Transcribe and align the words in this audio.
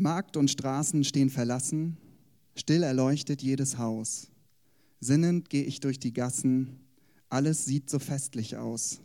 Markt 0.00 0.36
und 0.36 0.50
Straßen 0.50 1.04
stehen 1.04 1.30
verlassen, 1.30 1.98
still 2.56 2.82
erleuchtet 2.82 3.42
jedes 3.42 3.78
Haus. 3.78 4.30
Sinnend 4.98 5.50
gehe 5.50 5.64
ich 5.64 5.80
durch 5.80 5.98
die 5.98 6.12
Gassen, 6.12 6.80
alles 7.28 7.64
sieht 7.66 7.90
so 7.90 7.98
festlich 7.98 8.56
aus. 8.56 9.00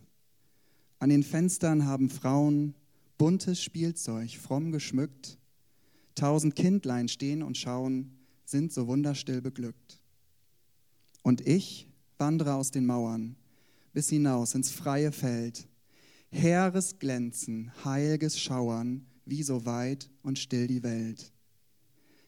An 0.99 1.09
den 1.09 1.23
Fenstern 1.23 1.85
haben 1.85 2.09
Frauen 2.09 2.73
buntes 3.17 3.61
Spielzeug, 3.61 4.31
fromm 4.31 4.71
geschmückt. 4.71 5.37
Tausend 6.15 6.55
Kindlein 6.55 7.09
stehen 7.09 7.43
und 7.43 7.57
schauen, 7.57 8.17
sind 8.45 8.71
so 8.71 8.87
wunderstill 8.87 9.41
beglückt. 9.41 9.99
Und 11.21 11.45
ich 11.45 11.87
wandere 12.17 12.53
aus 12.55 12.71
den 12.71 12.85
Mauern 12.85 13.35
bis 13.91 14.09
hinaus 14.09 14.55
ins 14.55 14.71
freie 14.71 15.11
Feld. 15.11 15.67
Heeres 16.29 16.99
Glänzen, 16.99 17.71
heilges 17.83 18.39
Schauern, 18.39 19.05
wie 19.25 19.43
so 19.43 19.65
weit 19.65 20.09
und 20.21 20.39
still 20.39 20.67
die 20.67 20.83
Welt. 20.83 21.31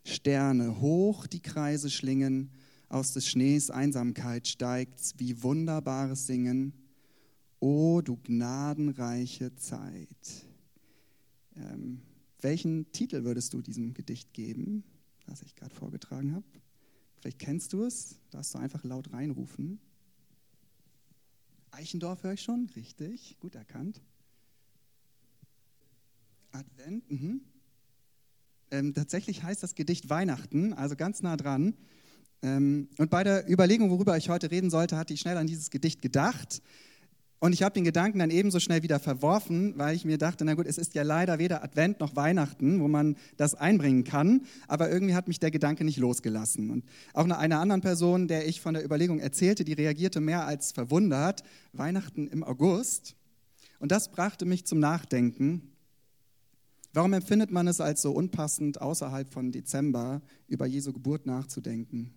Sterne 0.03 0.79
hoch 0.79 1.27
die 1.27 1.41
Kreise 1.41 1.89
schlingen, 1.89 2.51
aus 2.89 3.13
des 3.13 3.27
Schnees 3.27 3.69
Einsamkeit 3.69 4.47
steigt's, 4.47 5.13
wie 5.17 5.43
wunderbares 5.43 6.25
Singen. 6.25 6.73
O 7.59 8.01
du 8.01 8.15
gnadenreiche 8.17 9.53
Zeit. 9.55 10.45
Ähm, 11.55 12.01
welchen 12.39 12.91
Titel 12.91 13.23
würdest 13.23 13.53
du 13.53 13.61
diesem 13.61 13.93
Gedicht 13.93 14.33
geben, 14.33 14.83
das 15.25 15.41
ich 15.41 15.55
gerade 15.55 15.73
vorgetragen 15.73 16.33
habe? 16.33 16.45
Vielleicht 17.19 17.39
kennst 17.39 17.73
du 17.73 17.83
es, 17.83 18.19
darfst 18.29 18.53
du 18.53 18.59
einfach 18.59 18.83
laut 18.83 19.11
reinrufen. 19.11 19.79
Eichendorf 21.71 22.23
höre 22.23 22.33
ich 22.33 22.41
schon, 22.41 22.69
richtig, 22.75 23.37
gut 23.39 23.55
erkannt. 23.55 24.01
Advent, 26.57 27.09
mhm. 27.11 27.41
ähm, 28.71 28.93
tatsächlich 28.95 29.43
heißt 29.43 29.61
das 29.61 29.75
Gedicht 29.75 30.09
Weihnachten, 30.09 30.73
also 30.73 30.95
ganz 30.95 31.21
nah 31.21 31.37
dran. 31.37 31.75
Ähm, 32.41 32.89
und 32.97 33.11
bei 33.11 33.23
der 33.23 33.47
Überlegung, 33.47 33.91
worüber 33.91 34.17
ich 34.17 34.29
heute 34.29 34.49
reden 34.49 34.71
sollte, 34.71 34.97
hatte 34.97 35.13
ich 35.13 35.19
schnell 35.19 35.37
an 35.37 35.45
dieses 35.45 35.69
Gedicht 35.69 36.01
gedacht. 36.01 36.63
Und 37.39 37.53
ich 37.53 37.61
habe 37.61 37.73
den 37.73 37.83
Gedanken 37.83 38.17
dann 38.17 38.31
ebenso 38.31 38.59
schnell 38.59 38.81
wieder 38.81 38.99
verworfen, 38.99 39.77
weil 39.77 39.95
ich 39.95 40.03
mir 40.03 40.17
dachte, 40.17 40.43
na 40.43 40.55
gut, 40.55 40.65
es 40.65 40.79
ist 40.79 40.95
ja 40.95 41.03
leider 41.03 41.37
weder 41.37 41.63
Advent 41.63 41.99
noch 41.99 42.15
Weihnachten, 42.15 42.79
wo 42.79 42.87
man 42.87 43.15
das 43.37 43.53
einbringen 43.53 44.03
kann. 44.03 44.41
Aber 44.67 44.89
irgendwie 44.89 45.13
hat 45.13 45.27
mich 45.27 45.39
der 45.39 45.51
Gedanke 45.51 45.83
nicht 45.83 45.99
losgelassen. 45.99 46.71
Und 46.71 46.85
auch 47.13 47.29
einer 47.29 47.59
anderen 47.59 47.81
Person, 47.81 48.27
der 48.27 48.47
ich 48.47 48.59
von 48.61 48.73
der 48.73 48.83
Überlegung 48.83 49.19
erzählte, 49.19 49.63
die 49.63 49.73
reagierte 49.73 50.19
mehr 50.19 50.47
als 50.47 50.71
verwundert, 50.71 51.43
Weihnachten 51.73 52.27
im 52.27 52.43
August. 52.43 53.15
Und 53.77 53.91
das 53.91 54.09
brachte 54.09 54.45
mich 54.45 54.65
zum 54.65 54.79
Nachdenken. 54.79 55.76
Warum 56.97 57.13
empfindet 57.13 57.51
man 57.51 57.67
es 57.67 57.79
als 57.79 58.01
so 58.01 58.11
unpassend, 58.11 58.81
außerhalb 58.81 59.31
von 59.31 59.51
Dezember 59.51 60.19
über 60.47 60.65
Jesu 60.65 60.91
Geburt 60.91 61.27
nachzudenken? 61.27 62.11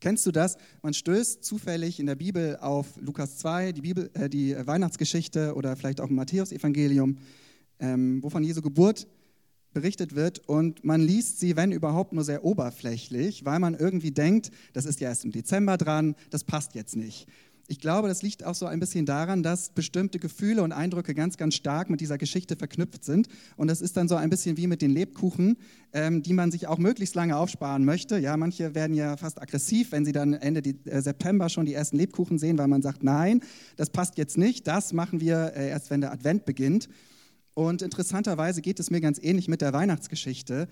Kennst 0.00 0.24
du 0.24 0.32
das? 0.32 0.56
Man 0.80 0.94
stößt 0.94 1.44
zufällig 1.44 2.00
in 2.00 2.06
der 2.06 2.14
Bibel 2.14 2.56
auf 2.62 2.96
Lukas 2.98 3.36
2, 3.36 3.72
die, 3.72 3.82
Bibel, 3.82 4.10
äh, 4.14 4.30
die 4.30 4.56
Weihnachtsgeschichte 4.56 5.54
oder 5.54 5.76
vielleicht 5.76 6.00
auch 6.00 6.08
im 6.08 6.14
Matthäusevangelium, 6.14 7.18
ähm, 7.78 8.22
wo 8.22 8.30
von 8.30 8.42
Jesu 8.42 8.62
Geburt 8.62 9.06
berichtet 9.74 10.14
wird 10.14 10.48
und 10.48 10.82
man 10.82 11.02
liest 11.02 11.38
sie, 11.38 11.54
wenn 11.56 11.70
überhaupt, 11.70 12.14
nur 12.14 12.24
sehr 12.24 12.42
oberflächlich, 12.42 13.44
weil 13.44 13.58
man 13.58 13.74
irgendwie 13.74 14.12
denkt, 14.12 14.50
das 14.72 14.86
ist 14.86 15.00
ja 15.00 15.10
erst 15.10 15.26
im 15.26 15.30
Dezember 15.30 15.76
dran, 15.76 16.16
das 16.30 16.44
passt 16.44 16.74
jetzt 16.74 16.96
nicht. 16.96 17.28
Ich 17.70 17.78
glaube, 17.78 18.08
das 18.08 18.22
liegt 18.22 18.44
auch 18.44 18.56
so 18.56 18.66
ein 18.66 18.80
bisschen 18.80 19.06
daran, 19.06 19.44
dass 19.44 19.70
bestimmte 19.70 20.18
Gefühle 20.18 20.64
und 20.64 20.72
Eindrücke 20.72 21.14
ganz, 21.14 21.36
ganz 21.36 21.54
stark 21.54 21.88
mit 21.88 22.00
dieser 22.00 22.18
Geschichte 22.18 22.56
verknüpft 22.56 23.04
sind. 23.04 23.28
Und 23.56 23.68
das 23.68 23.80
ist 23.80 23.96
dann 23.96 24.08
so 24.08 24.16
ein 24.16 24.28
bisschen 24.28 24.56
wie 24.56 24.66
mit 24.66 24.82
den 24.82 24.90
Lebkuchen, 24.90 25.56
ähm, 25.92 26.20
die 26.24 26.32
man 26.32 26.50
sich 26.50 26.66
auch 26.66 26.78
möglichst 26.78 27.14
lange 27.14 27.36
aufsparen 27.36 27.84
möchte. 27.84 28.18
Ja, 28.18 28.36
manche 28.36 28.74
werden 28.74 28.92
ja 28.92 29.16
fast 29.16 29.40
aggressiv, 29.40 29.92
wenn 29.92 30.04
sie 30.04 30.10
dann 30.10 30.32
Ende 30.32 30.68
äh, 30.68 31.00
September 31.00 31.48
schon 31.48 31.64
die 31.64 31.72
ersten 31.72 31.96
Lebkuchen 31.96 32.40
sehen, 32.40 32.58
weil 32.58 32.66
man 32.66 32.82
sagt, 32.82 33.04
nein, 33.04 33.40
das 33.76 33.90
passt 33.90 34.18
jetzt 34.18 34.36
nicht, 34.36 34.66
das 34.66 34.92
machen 34.92 35.20
wir 35.20 35.52
äh, 35.54 35.68
erst, 35.68 35.90
wenn 35.90 36.00
der 36.00 36.10
Advent 36.10 36.46
beginnt. 36.46 36.88
Und 37.54 37.82
interessanterweise 37.82 38.62
geht 38.62 38.80
es 38.80 38.90
mir 38.90 39.00
ganz 39.00 39.20
ähnlich 39.22 39.46
mit 39.46 39.60
der 39.60 39.72
Weihnachtsgeschichte 39.72 40.66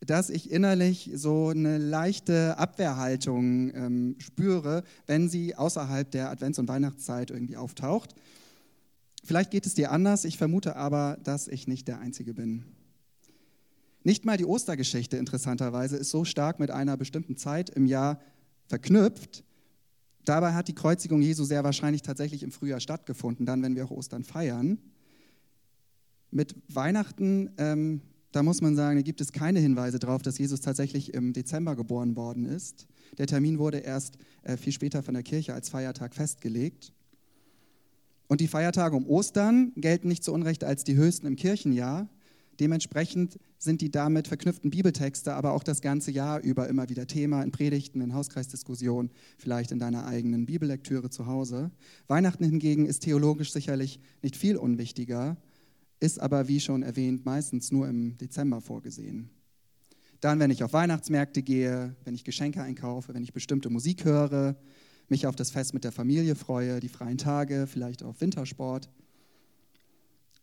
dass 0.00 0.30
ich 0.30 0.50
innerlich 0.50 1.10
so 1.14 1.48
eine 1.48 1.78
leichte 1.78 2.56
Abwehrhaltung 2.58 3.74
ähm, 3.74 4.16
spüre, 4.18 4.84
wenn 5.06 5.28
sie 5.28 5.56
außerhalb 5.56 6.10
der 6.10 6.30
Advents- 6.30 6.58
und 6.58 6.68
Weihnachtszeit 6.68 7.30
irgendwie 7.30 7.56
auftaucht. 7.56 8.14
Vielleicht 9.24 9.50
geht 9.50 9.66
es 9.66 9.74
dir 9.74 9.90
anders, 9.90 10.24
ich 10.24 10.38
vermute 10.38 10.76
aber, 10.76 11.18
dass 11.24 11.48
ich 11.48 11.66
nicht 11.66 11.88
der 11.88 11.98
Einzige 11.98 12.32
bin. 12.32 12.64
Nicht 14.04 14.24
mal 14.24 14.36
die 14.36 14.46
Ostergeschichte 14.46 15.16
interessanterweise 15.16 15.96
ist 15.96 16.10
so 16.10 16.24
stark 16.24 16.60
mit 16.60 16.70
einer 16.70 16.96
bestimmten 16.96 17.36
Zeit 17.36 17.68
im 17.68 17.84
Jahr 17.84 18.20
verknüpft. 18.66 19.44
Dabei 20.24 20.54
hat 20.54 20.68
die 20.68 20.74
Kreuzigung 20.74 21.20
Jesu 21.20 21.44
sehr 21.44 21.64
wahrscheinlich 21.64 22.02
tatsächlich 22.02 22.42
im 22.42 22.52
Frühjahr 22.52 22.80
stattgefunden, 22.80 23.44
dann, 23.44 23.62
wenn 23.62 23.74
wir 23.74 23.84
auch 23.84 23.90
Ostern 23.90 24.24
feiern. 24.24 24.78
Mit 26.30 26.54
Weihnachten 26.68 27.50
ähm, 27.58 28.02
da 28.32 28.42
muss 28.42 28.60
man 28.60 28.76
sagen, 28.76 28.96
da 28.96 29.02
gibt 29.02 29.20
es 29.20 29.32
keine 29.32 29.58
Hinweise 29.58 29.98
darauf, 29.98 30.22
dass 30.22 30.38
Jesus 30.38 30.60
tatsächlich 30.60 31.14
im 31.14 31.32
Dezember 31.32 31.76
geboren 31.76 32.14
worden 32.14 32.44
ist. 32.44 32.86
Der 33.16 33.26
Termin 33.26 33.58
wurde 33.58 33.78
erst 33.78 34.18
äh, 34.42 34.56
viel 34.56 34.72
später 34.72 35.02
von 35.02 35.14
der 35.14 35.22
Kirche 35.22 35.54
als 35.54 35.70
Feiertag 35.70 36.14
festgelegt. 36.14 36.92
Und 38.26 38.42
die 38.42 38.48
Feiertage 38.48 38.94
um 38.94 39.06
Ostern 39.06 39.72
gelten 39.76 40.08
nicht 40.08 40.22
zu 40.22 40.34
Unrecht 40.34 40.62
als 40.62 40.84
die 40.84 40.96
höchsten 40.96 41.26
im 41.26 41.36
Kirchenjahr. 41.36 42.08
Dementsprechend 42.60 43.38
sind 43.56 43.80
die 43.80 43.90
damit 43.90 44.28
verknüpften 44.28 44.70
Bibeltexte 44.70 45.32
aber 45.32 45.52
auch 45.52 45.62
das 45.62 45.80
ganze 45.80 46.10
Jahr 46.10 46.40
über 46.40 46.68
immer 46.68 46.90
wieder 46.90 47.06
Thema 47.06 47.42
in 47.42 47.52
Predigten, 47.52 48.02
in 48.02 48.12
Hauskreisdiskussionen, 48.12 49.10
vielleicht 49.38 49.70
in 49.70 49.78
deiner 49.78 50.06
eigenen 50.06 50.44
Bibellektüre 50.44 51.08
zu 51.08 51.26
Hause. 51.26 51.70
Weihnachten 52.08 52.44
hingegen 52.44 52.84
ist 52.84 53.04
theologisch 53.04 53.52
sicherlich 53.52 54.00
nicht 54.22 54.36
viel 54.36 54.56
unwichtiger 54.56 55.38
ist 56.00 56.20
aber, 56.20 56.48
wie 56.48 56.60
schon 56.60 56.82
erwähnt, 56.82 57.24
meistens 57.24 57.72
nur 57.72 57.88
im 57.88 58.16
Dezember 58.18 58.60
vorgesehen. 58.60 59.30
Dann, 60.20 60.40
wenn 60.40 60.50
ich 60.50 60.64
auf 60.64 60.72
Weihnachtsmärkte 60.72 61.42
gehe, 61.42 61.94
wenn 62.04 62.14
ich 62.14 62.24
Geschenke 62.24 62.62
einkaufe, 62.62 63.14
wenn 63.14 63.22
ich 63.22 63.32
bestimmte 63.32 63.70
Musik 63.70 64.04
höre, 64.04 64.56
mich 65.08 65.26
auf 65.26 65.36
das 65.36 65.50
Fest 65.50 65.74
mit 65.74 65.84
der 65.84 65.92
Familie 65.92 66.34
freue, 66.34 66.80
die 66.80 66.88
freien 66.88 67.18
Tage, 67.18 67.66
vielleicht 67.66 68.02
auf 68.02 68.20
Wintersport. 68.20 68.90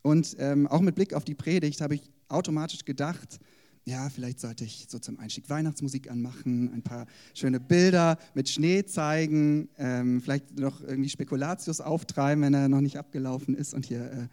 Und 0.01 0.35
ähm, 0.39 0.67
auch 0.67 0.81
mit 0.81 0.95
Blick 0.95 1.13
auf 1.13 1.25
die 1.25 1.35
Predigt 1.35 1.81
habe 1.81 1.95
ich 1.95 2.11
automatisch 2.27 2.85
gedacht, 2.85 3.39
ja, 3.87 4.09
vielleicht 4.09 4.39
sollte 4.39 4.63
ich 4.63 4.87
so 4.89 4.97
zum 4.97 5.19
Einstieg 5.19 5.47
Weihnachtsmusik 5.49 6.09
anmachen, 6.09 6.73
ein 6.73 6.81
paar 6.81 7.05
schöne 7.35 7.59
Bilder 7.59 8.17
mit 8.33 8.49
Schnee 8.49 8.83
zeigen, 8.85 9.69
ähm, 9.77 10.21
vielleicht 10.21 10.57
noch 10.59 10.81
irgendwie 10.81 11.09
Spekulatius 11.09 11.81
auftreiben, 11.81 12.43
wenn 12.43 12.53
er 12.55 12.67
noch 12.67 12.81
nicht 12.81 12.97
abgelaufen 12.97 13.55
ist 13.55 13.75
und 13.75 13.85
hier 13.85 14.11
äh, 14.11 14.27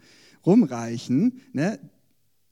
rumreichen, 0.45 1.41
ne? 1.53 1.79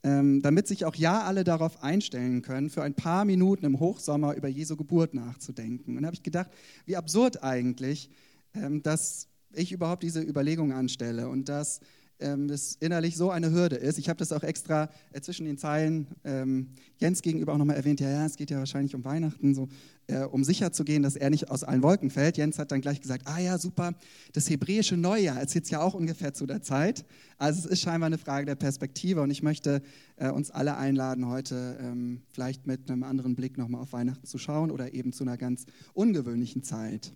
ähm, 0.03 0.41
damit 0.41 0.67
sich 0.67 0.85
auch 0.85 0.95
ja 0.95 1.21
alle 1.23 1.43
darauf 1.43 1.83
einstellen 1.83 2.41
können, 2.41 2.69
für 2.69 2.83
ein 2.83 2.95
paar 2.95 3.25
Minuten 3.25 3.65
im 3.65 3.79
Hochsommer 3.79 4.35
über 4.35 4.47
Jesu 4.47 4.75
Geburt 4.75 5.13
nachzudenken. 5.13 5.95
Und 5.95 6.03
da 6.03 6.07
habe 6.07 6.15
ich 6.15 6.23
gedacht, 6.23 6.49
wie 6.85 6.95
absurd 6.95 7.43
eigentlich, 7.43 8.09
ähm, 8.55 8.81
dass 8.81 9.27
ich 9.53 9.71
überhaupt 9.71 10.03
diese 10.03 10.21
Überlegung 10.21 10.71
anstelle 10.71 11.29
und 11.29 11.49
dass 11.49 11.81
ähm, 12.19 12.47
das 12.47 12.75
innerlich 12.79 13.17
so 13.17 13.31
eine 13.31 13.51
Hürde 13.51 13.75
ist. 13.75 13.97
Ich 13.97 14.09
habe 14.09 14.17
das 14.17 14.31
auch 14.31 14.43
extra 14.43 14.89
äh, 15.11 15.21
zwischen 15.21 15.45
den 15.45 15.57
Zeilen 15.57 16.07
ähm, 16.23 16.69
Jens 16.97 17.21
gegenüber 17.21 17.53
auch 17.53 17.57
nochmal 17.57 17.75
erwähnt, 17.75 17.99
ja, 17.99 18.09
ja, 18.09 18.25
es 18.25 18.37
geht 18.37 18.51
ja 18.51 18.59
wahrscheinlich 18.59 18.95
um 18.95 19.03
Weihnachten, 19.03 19.53
so, 19.53 19.67
äh, 20.11 20.25
um 20.25 20.43
sicher 20.43 20.71
zu 20.71 20.83
gehen, 20.83 21.03
dass 21.03 21.15
er 21.15 21.29
nicht 21.29 21.49
aus 21.49 21.63
allen 21.63 21.81
Wolken 21.81 22.09
fällt. 22.09 22.37
Jens 22.37 22.59
hat 22.59 22.71
dann 22.71 22.81
gleich 22.81 23.01
gesagt, 23.01 23.27
ah 23.27 23.39
ja, 23.39 23.57
super, 23.57 23.93
das 24.33 24.49
hebräische 24.49 24.97
Neujahr 24.97 25.41
ist 25.41 25.55
jetzt 25.55 25.71
ja 25.71 25.81
auch 25.81 25.93
ungefähr 25.93 26.33
zu 26.33 26.45
der 26.45 26.61
Zeit. 26.61 27.05
Also 27.37 27.59
es 27.59 27.65
ist 27.65 27.81
scheinbar 27.81 28.07
eine 28.07 28.17
Frage 28.17 28.45
der 28.45 28.55
Perspektive 28.55 29.21
und 29.21 29.31
ich 29.31 29.41
möchte 29.41 29.81
äh, 30.17 30.29
uns 30.29 30.51
alle 30.51 30.77
einladen, 30.77 31.27
heute 31.27 31.77
ähm, 31.81 32.21
vielleicht 32.31 32.67
mit 32.67 32.91
einem 32.91 33.03
anderen 33.03 33.35
Blick 33.35 33.57
nochmal 33.57 33.81
auf 33.81 33.93
Weihnachten 33.93 34.27
zu 34.27 34.37
schauen 34.37 34.69
oder 34.69 34.93
eben 34.93 35.13
zu 35.13 35.23
einer 35.23 35.37
ganz 35.37 35.65
ungewöhnlichen 35.93 36.63
Zeit. 36.63 37.13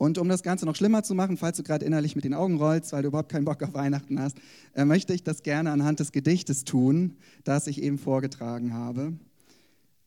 Und 0.00 0.16
um 0.16 0.30
das 0.30 0.42
Ganze 0.42 0.64
noch 0.64 0.76
schlimmer 0.76 1.02
zu 1.02 1.14
machen, 1.14 1.36
falls 1.36 1.58
du 1.58 1.62
gerade 1.62 1.84
innerlich 1.84 2.16
mit 2.16 2.24
den 2.24 2.32
Augen 2.32 2.56
rollst, 2.56 2.92
weil 2.94 3.02
du 3.02 3.08
überhaupt 3.08 3.30
keinen 3.30 3.44
Bock 3.44 3.62
auf 3.62 3.74
Weihnachten 3.74 4.18
hast, 4.18 4.38
äh, 4.74 4.86
möchte 4.86 5.12
ich 5.12 5.22
das 5.22 5.42
gerne 5.42 5.70
anhand 5.72 6.00
des 6.00 6.10
Gedichtes 6.10 6.64
tun, 6.64 7.18
das 7.44 7.66
ich 7.66 7.82
eben 7.82 7.98
vorgetragen 7.98 8.72
habe. 8.72 9.12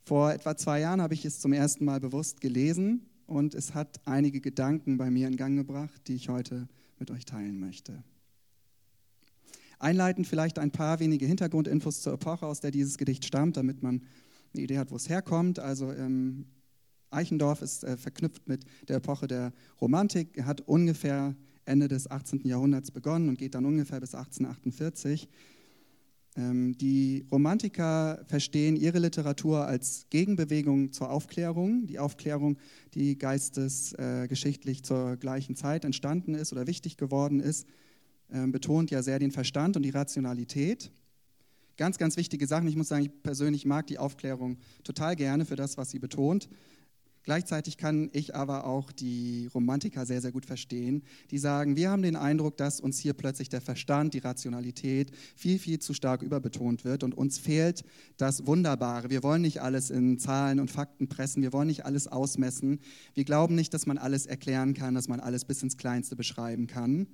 Vor 0.06 0.34
etwa 0.34 0.58
zwei 0.58 0.82
Jahren 0.82 1.02
habe 1.02 1.14
ich 1.14 1.24
es 1.24 1.40
zum 1.40 1.54
ersten 1.54 1.86
Mal 1.86 2.02
bewusst 2.02 2.42
gelesen 2.42 3.06
und 3.26 3.56
es 3.56 3.74
hat 3.74 4.02
einige 4.04 4.42
Gedanken 4.42 4.98
bei 4.98 5.10
mir 5.10 5.28
in 5.28 5.38
Gang 5.38 5.58
gebracht, 5.58 6.02
die 6.08 6.16
ich 6.16 6.28
heute 6.28 6.68
mit 7.00 7.10
euch 7.10 7.24
teilen 7.24 7.58
möchte. 7.58 8.04
Einleitend 9.80 10.28
vielleicht 10.28 10.60
ein 10.60 10.72
paar 10.72 11.00
wenige 11.00 11.26
Hintergrundinfos 11.26 12.02
zur 12.02 12.14
Epoche, 12.14 12.46
aus 12.46 12.60
der 12.60 12.72
dieses 12.72 12.98
Gedicht 12.98 13.24
stammt, 13.24 13.56
damit 13.56 13.82
man 13.82 14.02
eine 14.54 14.64
Idee 14.64 14.78
hat, 14.78 14.92
wo 14.92 14.98
es 14.98 15.08
herkommt. 15.08 15.60
Also 15.60 15.94
ähm, 15.94 16.48
Eichendorf 17.10 17.62
ist 17.62 17.86
äh, 17.86 17.96
verknüpft 17.96 18.48
mit 18.48 18.66
der 18.90 18.98
Epoche 18.98 19.28
der 19.28 19.54
Romantik, 19.80 20.44
hat 20.44 20.62
ungefähr 20.62 21.34
Ende 21.66 21.88
des 21.88 22.12
18. 22.12 22.42
Jahrhunderts 22.46 22.92
begonnen 22.92 23.30
und 23.30 23.38
geht 23.38 23.56
dann 23.56 23.66
ungefähr 23.66 24.02
bis 24.02 24.16
1848. 24.16 25.30
Ähm, 26.36 26.78
die 26.78 27.26
Romantiker 27.32 28.24
verstehen 28.26 28.76
ihre 28.76 29.00
Literatur 29.00 29.66
als 29.66 30.08
Gegenbewegung 30.10 30.92
zur 30.92 31.12
Aufklärung. 31.12 31.86
Die 31.86 32.00
Aufklärung, 32.00 32.58
die 32.94 33.18
geistesgeschichtlich 33.18 34.80
äh, 34.80 34.84
zur 34.84 35.18
gleichen 35.18 35.56
Zeit 35.56 35.86
entstanden 35.86 36.34
ist 36.34 36.52
oder 36.52 36.66
wichtig 36.68 36.98
geworden 36.98 37.40
ist, 37.40 37.68
ähm, 38.32 38.52
betont 38.52 38.90
ja 38.90 39.04
sehr 39.04 39.20
den 39.20 39.32
Verstand 39.32 39.76
und 39.78 39.84
die 39.84 39.92
Rationalität. 39.92 40.92
Ganz, 41.78 41.98
ganz 41.98 42.18
wichtige 42.18 42.48
Sachen. 42.48 42.68
Ich 42.68 42.76
muss 42.76 42.88
sagen, 42.88 43.04
ich 43.04 43.24
persönlich 43.24 43.66
mag 43.66 43.88
die 43.88 43.98
Aufklärung 43.98 44.58
total 44.84 45.16
gerne 45.16 45.46
für 45.46 45.56
das, 45.56 45.78
was 45.78 45.90
sie 45.90 46.00
betont. 46.00 46.50
Gleichzeitig 47.24 47.78
kann 47.78 48.10
ich 48.12 48.36
aber 48.36 48.66
auch 48.66 48.92
die 48.92 49.50
Romantiker 49.54 50.06
sehr, 50.06 50.22
sehr 50.22 50.34
gut 50.34 50.46
verstehen, 50.46 51.04
die 51.32 51.38
sagen, 51.38 51.78
wir 51.78 51.90
haben 51.90 52.02
den 52.02 52.18
Eindruck, 52.18 52.58
dass 52.58 52.82
uns 52.82 53.00
hier 53.00 53.14
plötzlich 53.14 53.48
der 53.48 53.62
Verstand, 53.62 54.14
die 54.14 54.20
Rationalität 54.20 55.12
viel, 55.36 55.58
viel 55.58 55.80
zu 55.80 55.94
stark 55.94 56.22
überbetont 56.22 56.84
wird 56.84 57.04
und 57.04 57.16
uns 57.16 57.38
fehlt 57.38 57.86
das 58.18 58.46
Wunderbare. 58.46 59.10
Wir 59.10 59.24
wollen 59.24 59.42
nicht 59.42 59.62
alles 59.62 59.90
in 59.90 60.20
Zahlen 60.20 60.60
und 60.60 60.70
Fakten 60.70 61.08
pressen, 61.08 61.42
wir 61.42 61.54
wollen 61.54 61.68
nicht 61.68 61.86
alles 61.86 62.08
ausmessen. 62.08 62.80
Wir 63.14 63.24
glauben 63.24 63.56
nicht, 63.56 63.74
dass 63.74 63.86
man 63.86 63.98
alles 63.98 64.26
erklären 64.26 64.74
kann, 64.74 64.94
dass 64.94 65.08
man 65.08 65.22
alles 65.22 65.46
bis 65.46 65.64
ins 65.64 65.78
Kleinste 65.78 66.18
beschreiben 66.18 66.68
kann. 66.68 67.08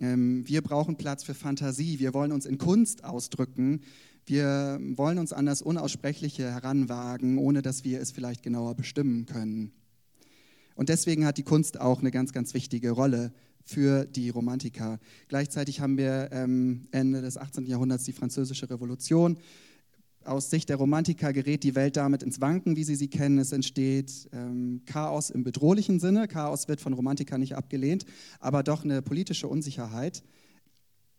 Ähm, 0.00 0.46
wir 0.46 0.62
brauchen 0.62 0.96
Platz 0.96 1.24
für 1.24 1.34
Fantasie, 1.34 1.98
wir 1.98 2.14
wollen 2.14 2.32
uns 2.32 2.46
in 2.46 2.58
Kunst 2.58 3.04
ausdrücken. 3.04 3.82
Wir 4.28 4.78
wollen 4.82 5.18
uns 5.18 5.32
an 5.32 5.46
das 5.46 5.62
Unaussprechliche 5.62 6.52
heranwagen, 6.52 7.38
ohne 7.38 7.62
dass 7.62 7.82
wir 7.84 7.98
es 7.98 8.10
vielleicht 8.10 8.42
genauer 8.42 8.74
bestimmen 8.74 9.24
können. 9.24 9.72
Und 10.74 10.90
deswegen 10.90 11.24
hat 11.24 11.38
die 11.38 11.44
Kunst 11.44 11.80
auch 11.80 12.00
eine 12.00 12.10
ganz, 12.10 12.32
ganz 12.34 12.52
wichtige 12.52 12.90
Rolle 12.90 13.32
für 13.64 14.04
die 14.04 14.28
Romantiker. 14.28 14.98
Gleichzeitig 15.28 15.80
haben 15.80 15.96
wir 15.96 16.28
ähm, 16.30 16.88
Ende 16.90 17.22
des 17.22 17.38
18. 17.38 17.64
Jahrhunderts 17.64 18.04
die 18.04 18.12
Französische 18.12 18.68
Revolution. 18.68 19.38
Aus 20.24 20.50
Sicht 20.50 20.68
der 20.68 20.76
Romantiker 20.76 21.32
gerät 21.32 21.64
die 21.64 21.74
Welt 21.74 21.96
damit 21.96 22.22
ins 22.22 22.42
Wanken, 22.42 22.76
wie 22.76 22.84
sie 22.84 22.96
sie 22.96 23.08
kennen. 23.08 23.38
Es 23.38 23.52
entsteht 23.52 24.28
ähm, 24.32 24.82
Chaos 24.84 25.30
im 25.30 25.42
bedrohlichen 25.42 26.00
Sinne. 26.00 26.28
Chaos 26.28 26.68
wird 26.68 26.82
von 26.82 26.92
Romantikern 26.92 27.40
nicht 27.40 27.56
abgelehnt, 27.56 28.04
aber 28.40 28.62
doch 28.62 28.84
eine 28.84 29.00
politische 29.00 29.48
Unsicherheit. 29.48 30.22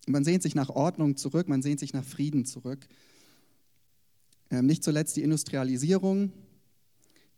Man 0.09 0.23
sehnt 0.23 0.41
sich 0.41 0.55
nach 0.55 0.69
Ordnung 0.69 1.17
zurück, 1.17 1.47
man 1.47 1.61
sehnt 1.61 1.79
sich 1.79 1.93
nach 1.93 2.03
Frieden 2.03 2.43
zurück. 2.43 2.87
Ähm, 4.49 4.65
nicht 4.65 4.83
zuletzt 4.83 5.15
die 5.17 5.21
Industrialisierung, 5.21 6.31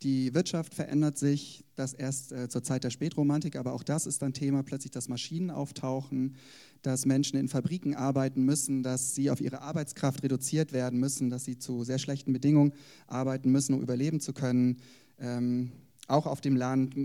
die 0.03 0.33
Wirtschaft 0.33 0.73
verändert 0.73 1.17
sich, 1.17 1.65
das 1.75 1.93
erst 1.93 2.31
äh, 2.31 2.47
zur 2.47 2.63
Zeit 2.63 2.85
der 2.85 2.89
Spätromantik, 2.89 3.57
aber 3.57 3.73
auch 3.73 3.83
das 3.83 4.07
ist 4.07 4.23
ein 4.23 4.33
Thema, 4.33 4.63
plötzlich, 4.63 4.91
dass 4.91 5.09
Maschinen 5.09 5.51
auftauchen, 5.51 6.35
dass 6.81 7.05
Menschen 7.05 7.37
in 7.37 7.49
Fabriken 7.49 7.93
arbeiten 7.93 8.43
müssen, 8.43 8.83
dass 8.83 9.15
sie 9.15 9.29
auf 9.29 9.41
ihre 9.41 9.61
Arbeitskraft 9.61 10.23
reduziert 10.23 10.71
werden 10.71 10.97
müssen, 10.97 11.29
dass 11.29 11.43
sie 11.43 11.59
zu 11.59 11.83
sehr 11.83 11.99
schlechten 11.99 12.31
Bedingungen 12.31 12.73
arbeiten 13.05 13.51
müssen, 13.51 13.75
um 13.75 13.81
überleben 13.81 14.21
zu 14.21 14.31
können. 14.31 14.77
Ähm, 15.19 15.71
auch 16.07 16.25
auf 16.25 16.41
dem 16.41 16.55
Land 16.55 16.95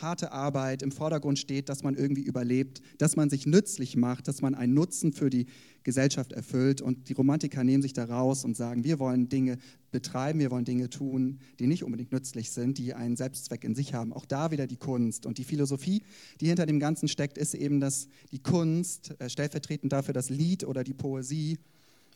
harte 0.00 0.32
Arbeit 0.32 0.82
im 0.82 0.90
Vordergrund 0.90 1.38
steht, 1.38 1.68
dass 1.68 1.82
man 1.82 1.94
irgendwie 1.94 2.22
überlebt, 2.22 2.80
dass 2.98 3.16
man 3.16 3.30
sich 3.30 3.46
nützlich 3.46 3.96
macht, 3.96 4.28
dass 4.28 4.42
man 4.42 4.54
einen 4.54 4.74
Nutzen 4.74 5.12
für 5.12 5.30
die 5.30 5.46
Gesellschaft 5.84 6.32
erfüllt. 6.32 6.80
Und 6.80 7.08
die 7.08 7.12
Romantiker 7.12 7.62
nehmen 7.62 7.82
sich 7.82 7.92
da 7.92 8.04
raus 8.04 8.44
und 8.44 8.56
sagen, 8.56 8.82
wir 8.82 8.98
wollen 8.98 9.28
Dinge 9.28 9.58
betreiben, 9.92 10.40
wir 10.40 10.50
wollen 10.50 10.64
Dinge 10.64 10.90
tun, 10.90 11.38
die 11.60 11.68
nicht 11.68 11.84
unbedingt 11.84 12.12
nützlich 12.12 12.50
sind, 12.50 12.78
die 12.78 12.92
einen 12.92 13.16
Selbstzweck 13.16 13.62
in 13.62 13.74
sich 13.74 13.94
haben. 13.94 14.12
Auch 14.12 14.26
da 14.26 14.50
wieder 14.50 14.66
die 14.66 14.76
Kunst. 14.76 15.26
Und 15.26 15.38
die 15.38 15.44
Philosophie, 15.44 16.02
die 16.40 16.48
hinter 16.48 16.66
dem 16.66 16.80
Ganzen 16.80 17.08
steckt, 17.08 17.38
ist 17.38 17.54
eben, 17.54 17.80
dass 17.80 18.08
die 18.32 18.40
Kunst, 18.40 19.14
äh, 19.20 19.30
stellvertretend 19.30 19.92
dafür 19.92 20.12
das 20.12 20.28
Lied 20.28 20.64
oder 20.64 20.82
die 20.82 20.94
Poesie, 20.94 21.58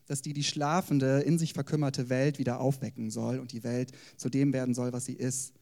dass 0.06 0.22
die 0.22 0.32
die 0.32 0.42
schlafende, 0.42 1.20
in 1.20 1.38
sich 1.38 1.52
verkümmerte 1.52 2.08
Welt 2.08 2.40
wieder 2.40 2.58
aufwecken 2.58 3.10
soll 3.10 3.38
und 3.38 3.52
die 3.52 3.62
Welt 3.62 3.92
zu 4.16 4.28
dem 4.28 4.52
werden 4.52 4.74
soll, 4.74 4.92
was 4.92 5.04
sie 5.04 5.12
ist. 5.14 5.54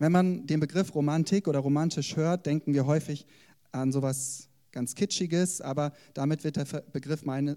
Wenn 0.00 0.12
man 0.12 0.46
den 0.46 0.60
Begriff 0.60 0.94
Romantik 0.94 1.46
oder 1.46 1.60
romantisch 1.60 2.16
hört, 2.16 2.46
denken 2.46 2.74
wir 2.74 2.86
häufig 2.86 3.26
an 3.70 3.92
sowas 3.92 4.48
ganz 4.72 4.94
Kitschiges, 4.96 5.60
aber 5.60 5.92
damit 6.14 6.42
wird 6.42 6.56
der 6.56 6.64
Begriff 6.92 7.24
meine, 7.24 7.56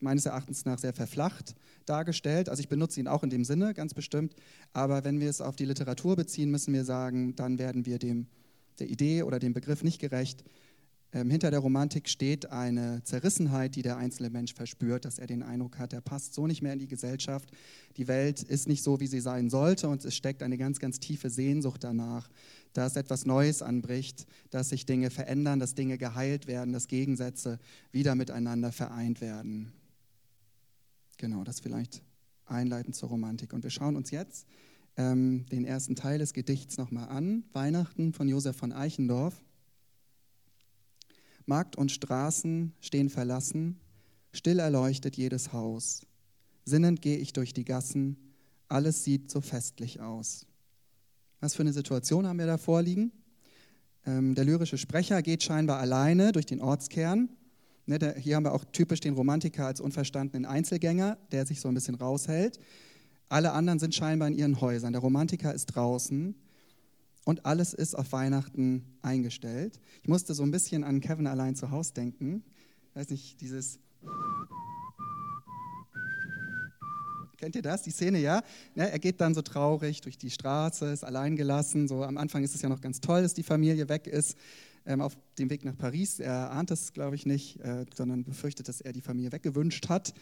meines 0.00 0.26
Erachtens 0.26 0.64
nach 0.64 0.78
sehr 0.78 0.92
verflacht 0.92 1.54
dargestellt. 1.86 2.48
Also 2.48 2.60
ich 2.60 2.68
benutze 2.68 2.98
ihn 2.98 3.06
auch 3.06 3.22
in 3.22 3.30
dem 3.30 3.44
Sinne, 3.44 3.72
ganz 3.72 3.94
bestimmt, 3.94 4.34
aber 4.72 5.04
wenn 5.04 5.20
wir 5.20 5.30
es 5.30 5.40
auf 5.40 5.54
die 5.54 5.64
Literatur 5.64 6.16
beziehen, 6.16 6.50
müssen 6.50 6.74
wir 6.74 6.84
sagen, 6.84 7.36
dann 7.36 7.58
werden 7.60 7.86
wir 7.86 7.98
dem, 7.98 8.26
der 8.80 8.88
Idee 8.88 9.22
oder 9.22 9.38
dem 9.38 9.52
Begriff 9.52 9.84
nicht 9.84 10.00
gerecht, 10.00 10.42
hinter 11.12 11.50
der 11.50 11.58
Romantik 11.58 12.08
steht 12.08 12.50
eine 12.50 13.02
Zerrissenheit, 13.02 13.74
die 13.74 13.82
der 13.82 13.96
einzelne 13.96 14.30
Mensch 14.30 14.54
verspürt, 14.54 15.04
dass 15.04 15.18
er 15.18 15.26
den 15.26 15.42
Eindruck 15.42 15.78
hat, 15.78 15.92
er 15.92 16.00
passt 16.00 16.34
so 16.34 16.46
nicht 16.46 16.62
mehr 16.62 16.72
in 16.72 16.78
die 16.78 16.86
Gesellschaft. 16.86 17.50
Die 17.96 18.06
Welt 18.06 18.42
ist 18.42 18.68
nicht 18.68 18.84
so, 18.84 19.00
wie 19.00 19.08
sie 19.08 19.20
sein 19.20 19.50
sollte 19.50 19.88
und 19.88 20.04
es 20.04 20.14
steckt 20.14 20.42
eine 20.42 20.56
ganz, 20.56 20.78
ganz 20.78 21.00
tiefe 21.00 21.28
Sehnsucht 21.28 21.82
danach, 21.82 22.30
dass 22.72 22.94
etwas 22.94 23.26
Neues 23.26 23.60
anbricht, 23.60 24.26
dass 24.50 24.68
sich 24.68 24.86
Dinge 24.86 25.10
verändern, 25.10 25.58
dass 25.58 25.74
Dinge 25.74 25.98
geheilt 25.98 26.46
werden, 26.46 26.72
dass 26.72 26.86
Gegensätze 26.86 27.58
wieder 27.90 28.14
miteinander 28.14 28.70
vereint 28.70 29.20
werden. 29.20 29.72
Genau, 31.16 31.42
das 31.42 31.58
vielleicht 31.58 32.02
einleitend 32.46 32.94
zur 32.94 33.08
Romantik. 33.08 33.52
Und 33.52 33.64
wir 33.64 33.70
schauen 33.70 33.96
uns 33.96 34.12
jetzt 34.12 34.46
ähm, 34.96 35.44
den 35.50 35.64
ersten 35.64 35.96
Teil 35.96 36.18
des 36.18 36.32
Gedichts 36.32 36.78
nochmal 36.78 37.08
an, 37.08 37.44
Weihnachten 37.52 38.12
von 38.12 38.28
Josef 38.28 38.56
von 38.56 38.72
Eichendorff. 38.72 39.42
Markt 41.50 41.74
und 41.74 41.90
Straßen 41.90 42.72
stehen 42.80 43.10
verlassen, 43.10 43.80
still 44.32 44.60
erleuchtet 44.60 45.16
jedes 45.16 45.52
Haus. 45.52 46.06
Sinnend 46.64 47.02
gehe 47.02 47.18
ich 47.18 47.32
durch 47.32 47.52
die 47.52 47.64
Gassen, 47.64 48.16
alles 48.68 49.02
sieht 49.02 49.32
so 49.32 49.40
festlich 49.40 50.00
aus. 50.00 50.46
Was 51.40 51.56
für 51.56 51.62
eine 51.62 51.72
Situation 51.72 52.26
haben 52.26 52.38
wir 52.38 52.46
da 52.46 52.56
vorliegen? 52.56 53.10
Ähm, 54.06 54.36
der 54.36 54.44
lyrische 54.44 54.78
Sprecher 54.78 55.22
geht 55.22 55.42
scheinbar 55.42 55.80
alleine 55.80 56.30
durch 56.30 56.46
den 56.46 56.60
Ortskern. 56.60 57.28
Ne, 57.86 57.98
der, 57.98 58.14
hier 58.14 58.36
haben 58.36 58.44
wir 58.44 58.52
auch 58.52 58.64
typisch 58.66 59.00
den 59.00 59.14
Romantiker 59.14 59.66
als 59.66 59.80
unverstandenen 59.80 60.46
Einzelgänger, 60.46 61.18
der 61.32 61.46
sich 61.46 61.60
so 61.60 61.66
ein 61.66 61.74
bisschen 61.74 61.96
raushält. 61.96 62.60
Alle 63.28 63.52
anderen 63.52 63.80
sind 63.80 63.94
scheinbar 63.94 64.28
in 64.28 64.38
ihren 64.38 64.60
Häusern. 64.60 64.92
Der 64.92 65.02
Romantiker 65.02 65.52
ist 65.52 65.66
draußen 65.66 66.36
und 67.30 67.46
alles 67.46 67.74
ist 67.74 67.94
auf 67.94 68.10
Weihnachten 68.10 68.84
eingestellt. 69.02 69.80
Ich 70.02 70.08
musste 70.08 70.34
so 70.34 70.42
ein 70.42 70.50
bisschen 70.50 70.82
an 70.82 71.00
Kevin 71.00 71.28
allein 71.28 71.54
zu 71.54 71.70
Hause 71.70 71.94
denken. 71.94 72.42
Ich 72.88 72.96
weiß 72.96 73.10
nicht, 73.10 73.40
dieses. 73.40 73.78
Kennt 77.36 77.54
ihr 77.54 77.62
das, 77.62 77.82
die 77.82 77.92
Szene, 77.92 78.18
ja? 78.18 78.42
ja? 78.74 78.84
Er 78.84 78.98
geht 78.98 79.20
dann 79.20 79.34
so 79.34 79.42
traurig 79.42 80.00
durch 80.00 80.18
die 80.18 80.28
Straße, 80.28 80.86
ist 80.86 81.04
allein 81.04 81.36
gelassen. 81.36 81.86
So 81.86 82.02
am 82.02 82.18
Anfang 82.18 82.42
ist 82.42 82.56
es 82.56 82.62
ja 82.62 82.68
noch 82.68 82.80
ganz 82.80 83.00
toll, 83.00 83.22
dass 83.22 83.32
die 83.32 83.44
Familie 83.44 83.88
weg 83.88 84.08
ist 84.08 84.36
ähm, 84.86 85.00
auf 85.00 85.16
dem 85.38 85.50
Weg 85.50 85.64
nach 85.64 85.76
Paris. 85.76 86.20
Er 86.20 86.50
ahnt 86.50 86.70
es, 86.70 86.92
glaube 86.92 87.14
ich, 87.14 87.26
nicht, 87.26 87.60
äh, 87.60 87.84
sondern 87.94 88.24
befürchtet, 88.24 88.68
dass 88.68 88.80
er 88.80 88.92
die 88.92 89.00
Familie 89.00 89.32
weggewünscht 89.32 89.88
hat 89.88 90.14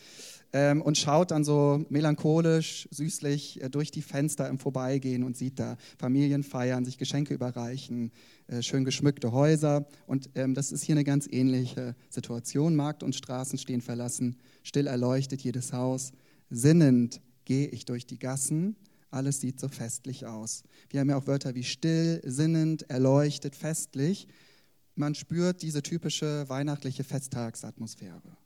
ähm, 0.52 0.82
und 0.82 0.98
schaut 0.98 1.30
dann 1.30 1.44
so 1.44 1.84
melancholisch, 1.88 2.88
süßlich 2.90 3.62
äh, 3.62 3.70
durch 3.70 3.90
die 3.90 4.02
Fenster 4.02 4.48
im 4.48 4.58
Vorbeigehen 4.58 5.24
und 5.24 5.36
sieht 5.36 5.58
da 5.58 5.76
Familien 5.98 6.42
feiern, 6.42 6.84
sich 6.84 6.98
Geschenke 6.98 7.34
überreichen, 7.34 8.12
äh, 8.46 8.62
schön 8.62 8.84
geschmückte 8.84 9.32
Häuser. 9.32 9.86
Und 10.06 10.30
ähm, 10.34 10.54
das 10.54 10.72
ist 10.72 10.82
hier 10.82 10.94
eine 10.94 11.04
ganz 11.04 11.28
ähnliche 11.30 11.94
Situation. 12.10 12.76
Markt 12.76 13.02
und 13.02 13.14
Straßen 13.14 13.58
stehen 13.58 13.80
verlassen, 13.80 14.36
still 14.62 14.86
erleuchtet 14.86 15.42
jedes 15.42 15.72
Haus. 15.72 16.12
Sinnend 16.50 17.20
gehe 17.44 17.66
ich 17.68 17.84
durch 17.84 18.06
die 18.06 18.18
Gassen 18.18 18.76
alles 19.10 19.40
sieht 19.40 19.58
so 19.58 19.68
festlich 19.68 20.26
aus. 20.26 20.64
Wir 20.90 21.00
haben 21.00 21.08
ja 21.08 21.16
auch 21.16 21.26
Wörter 21.26 21.54
wie 21.54 21.64
still, 21.64 22.20
sinnend, 22.24 22.88
erleuchtet, 22.90 23.56
festlich 23.56 24.28
man 24.98 25.14
spürt 25.14 25.62
diese 25.62 25.82
typische 25.82 26.48
weihnachtliche 26.48 27.04
Festtagsatmosphäre. 27.04 28.36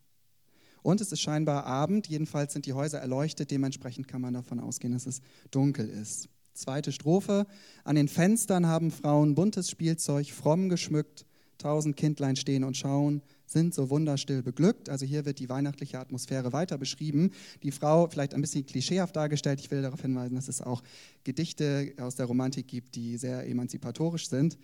Und 0.83 1.01
es 1.01 1.13
ist 1.13 1.21
scheinbar 1.21 1.65
Abend, 1.65 2.09
jedenfalls 2.09 2.53
sind 2.53 2.67
die 2.67 2.73
Häuser 2.73 2.99
erleuchtet, 2.99 3.51
dementsprechend 3.51 4.09
kann 4.09 4.21
man 4.21 4.35
davon 4.35 4.59
ausgehen, 4.59 4.93
dass 4.93 5.07
es 5.07 5.21
dunkel 5.51 5.89
ist. 5.89 6.29
Zweite 6.55 6.93
Strophe. 6.93 7.47
An 7.85 7.97
den 7.97 8.09
Fenstern 8.09 8.67
haben 8.67 8.91
Frauen 8.91 9.35
buntes 9.35 9.71
Spielzeug, 9.71 10.31
fromm 10.33 10.69
geschmückt, 10.69 11.25
tausend 11.57 11.97
Kindlein 11.97 12.37
stehen 12.37 12.65
und 12.65 12.77
schauen, 12.77 13.23
sind 13.47 13.75
so 13.75 13.91
wunderstill 13.91 14.43
beglückt. 14.43 14.89
Also 14.89 15.07
hier 15.07 15.25
wird 15.25 15.39
die 15.39 15.49
weihnachtliche 15.49 15.99
Atmosphäre 15.99 16.53
weiter 16.53 16.79
beschrieben. 16.79 17.31
Die 17.63 17.71
Frau 17.71 18.09
vielleicht 18.09 18.35
ein 18.35 18.41
bisschen 18.41 18.67
klischeehaft 18.67 19.15
dargestellt. 19.15 19.61
Ich 19.61 19.71
will 19.71 19.83
darauf 19.83 20.03
hinweisen, 20.03 20.35
dass 20.35 20.49
es 20.49 20.61
auch 20.61 20.83
Gedichte 21.25 21.95
aus 21.99 22.17
der 22.17 22.27
Romantik 22.27 22.67
gibt, 22.67 22.97
die 22.97 23.17
sehr 23.17 23.47
emanzipatorisch 23.47 24.29
sind. 24.29 24.59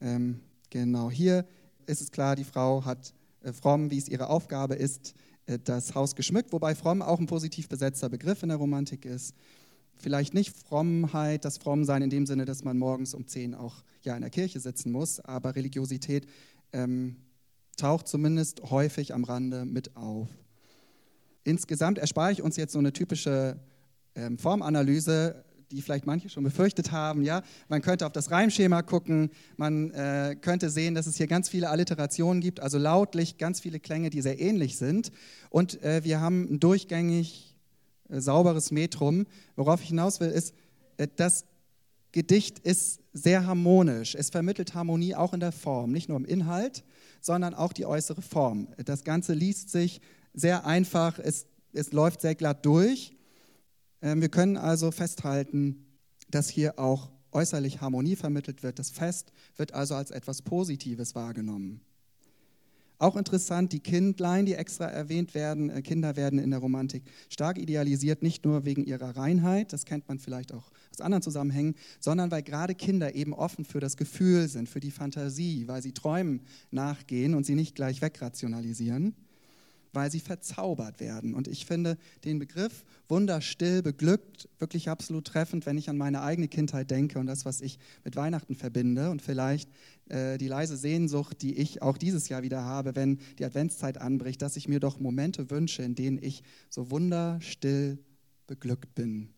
Ähm, 0.00 0.40
Genau, 0.74 1.08
hier 1.08 1.46
ist 1.86 2.00
es 2.00 2.10
klar, 2.10 2.34
die 2.34 2.42
Frau 2.42 2.84
hat 2.84 3.14
äh, 3.42 3.52
fromm, 3.52 3.92
wie 3.92 3.98
es 3.98 4.08
ihre 4.08 4.28
Aufgabe 4.28 4.74
ist, 4.74 5.14
äh, 5.46 5.56
das 5.62 5.94
Haus 5.94 6.16
geschmückt, 6.16 6.52
wobei 6.52 6.74
fromm 6.74 7.00
auch 7.00 7.20
ein 7.20 7.26
positiv 7.26 7.68
besetzter 7.68 8.08
Begriff 8.08 8.42
in 8.42 8.48
der 8.48 8.58
Romantik 8.58 9.04
ist. 9.04 9.36
Vielleicht 9.94 10.34
nicht 10.34 10.52
Frommheit, 10.52 11.44
das 11.44 11.58
Frommsein 11.58 12.02
in 12.02 12.10
dem 12.10 12.26
Sinne, 12.26 12.44
dass 12.44 12.64
man 12.64 12.76
morgens 12.76 13.14
um 13.14 13.28
10 13.28 13.54
auch 13.54 13.84
ja, 14.02 14.16
in 14.16 14.22
der 14.22 14.30
Kirche 14.30 14.58
sitzen 14.58 14.90
muss, 14.90 15.20
aber 15.20 15.54
Religiosität 15.54 16.26
ähm, 16.72 17.18
taucht 17.76 18.08
zumindest 18.08 18.68
häufig 18.68 19.14
am 19.14 19.22
Rande 19.22 19.66
mit 19.66 19.94
auf. 19.96 20.28
Insgesamt 21.44 21.98
erspare 21.98 22.32
ich 22.32 22.42
uns 22.42 22.56
jetzt 22.56 22.72
so 22.72 22.80
eine 22.80 22.92
typische 22.92 23.60
ähm, 24.16 24.38
Formanalyse, 24.38 25.44
die 25.74 25.82
vielleicht 25.82 26.06
manche 26.06 26.28
schon 26.28 26.44
befürchtet 26.44 26.92
haben. 26.92 27.22
Ja? 27.22 27.42
Man 27.68 27.82
könnte 27.82 28.06
auf 28.06 28.12
das 28.12 28.30
Reimschema 28.30 28.82
gucken, 28.82 29.30
man 29.56 29.90
äh, 29.90 30.36
könnte 30.40 30.70
sehen, 30.70 30.94
dass 30.94 31.06
es 31.06 31.16
hier 31.16 31.26
ganz 31.26 31.48
viele 31.48 31.70
Alliterationen 31.70 32.40
gibt, 32.40 32.60
also 32.60 32.78
lautlich 32.78 33.38
ganz 33.38 33.60
viele 33.60 33.80
Klänge, 33.80 34.10
die 34.10 34.22
sehr 34.22 34.40
ähnlich 34.40 34.78
sind. 34.78 35.12
Und 35.50 35.82
äh, 35.82 36.04
wir 36.04 36.20
haben 36.20 36.54
ein 36.54 36.60
durchgängig 36.60 37.56
äh, 38.08 38.20
sauberes 38.20 38.70
Metrum. 38.70 39.26
Worauf 39.56 39.82
ich 39.82 39.88
hinaus 39.88 40.20
will, 40.20 40.30
ist, 40.30 40.54
äh, 40.96 41.08
das 41.16 41.44
Gedicht 42.12 42.60
ist 42.60 43.00
sehr 43.12 43.46
harmonisch. 43.46 44.14
Es 44.14 44.30
vermittelt 44.30 44.74
Harmonie 44.74 45.14
auch 45.14 45.32
in 45.32 45.40
der 45.40 45.52
Form, 45.52 45.90
nicht 45.90 46.08
nur 46.08 46.18
im 46.18 46.24
Inhalt, 46.24 46.84
sondern 47.20 47.54
auch 47.54 47.72
die 47.72 47.86
äußere 47.86 48.22
Form. 48.22 48.68
Das 48.84 49.02
Ganze 49.02 49.32
liest 49.34 49.70
sich 49.70 50.00
sehr 50.32 50.66
einfach, 50.66 51.18
es, 51.18 51.46
es 51.72 51.92
läuft 51.92 52.20
sehr 52.20 52.34
glatt 52.34 52.64
durch. 52.64 53.13
Ähm, 54.04 54.20
wir 54.20 54.28
können 54.28 54.56
also 54.56 54.92
festhalten, 54.92 55.86
dass 56.28 56.48
hier 56.48 56.78
auch 56.78 57.10
äußerlich 57.32 57.80
Harmonie 57.80 58.14
vermittelt 58.14 58.62
wird. 58.62 58.78
Das 58.78 58.90
Fest 58.90 59.32
wird 59.56 59.74
also 59.74 59.96
als 59.96 60.12
etwas 60.12 60.42
Positives 60.42 61.16
wahrgenommen. 61.16 61.80
Auch 62.98 63.16
interessant, 63.16 63.72
die 63.72 63.80
Kindlein, 63.80 64.46
die 64.46 64.54
extra 64.54 64.84
erwähnt 64.84 65.34
werden, 65.34 65.68
äh, 65.68 65.82
Kinder 65.82 66.16
werden 66.16 66.38
in 66.38 66.50
der 66.50 66.60
Romantik 66.60 67.02
stark 67.28 67.58
idealisiert, 67.58 68.22
nicht 68.22 68.44
nur 68.44 68.64
wegen 68.64 68.84
ihrer 68.84 69.16
Reinheit, 69.16 69.72
das 69.72 69.84
kennt 69.84 70.06
man 70.06 70.20
vielleicht 70.20 70.52
auch 70.52 70.70
aus 70.92 71.00
anderen 71.00 71.22
Zusammenhängen, 71.22 71.74
sondern 71.98 72.30
weil 72.30 72.42
gerade 72.42 72.74
Kinder 72.74 73.14
eben 73.14 73.32
offen 73.32 73.64
für 73.64 73.80
das 73.80 73.96
Gefühl 73.96 74.48
sind, 74.48 74.68
für 74.68 74.80
die 74.80 74.92
Fantasie, 74.92 75.66
weil 75.66 75.82
sie 75.82 75.92
Träumen 75.92 76.42
nachgehen 76.70 77.34
und 77.34 77.44
sie 77.44 77.56
nicht 77.56 77.74
gleich 77.74 78.00
wegrationalisieren 78.00 79.16
weil 79.94 80.10
sie 80.10 80.20
verzaubert 80.20 81.00
werden. 81.00 81.34
Und 81.34 81.48
ich 81.48 81.66
finde 81.66 81.96
den 82.24 82.38
Begriff 82.38 82.84
wunderstill, 83.08 83.82
beglückt 83.82 84.48
wirklich 84.58 84.88
absolut 84.88 85.26
treffend, 85.26 85.66
wenn 85.66 85.78
ich 85.78 85.88
an 85.88 85.96
meine 85.96 86.22
eigene 86.22 86.48
Kindheit 86.48 86.90
denke 86.90 87.18
und 87.18 87.26
das, 87.26 87.44
was 87.44 87.60
ich 87.60 87.78
mit 88.04 88.16
Weihnachten 88.16 88.54
verbinde 88.54 89.10
und 89.10 89.22
vielleicht 89.22 89.70
äh, 90.08 90.38
die 90.38 90.48
leise 90.48 90.76
Sehnsucht, 90.76 91.42
die 91.42 91.56
ich 91.56 91.82
auch 91.82 91.98
dieses 91.98 92.28
Jahr 92.28 92.42
wieder 92.42 92.64
habe, 92.64 92.96
wenn 92.96 93.18
die 93.38 93.44
Adventszeit 93.44 93.98
anbricht, 93.98 94.42
dass 94.42 94.56
ich 94.56 94.68
mir 94.68 94.80
doch 94.80 94.98
Momente 95.00 95.50
wünsche, 95.50 95.82
in 95.82 95.94
denen 95.94 96.18
ich 96.22 96.42
so 96.68 96.90
wunderstill 96.90 97.98
beglückt 98.46 98.94
bin. 98.94 99.30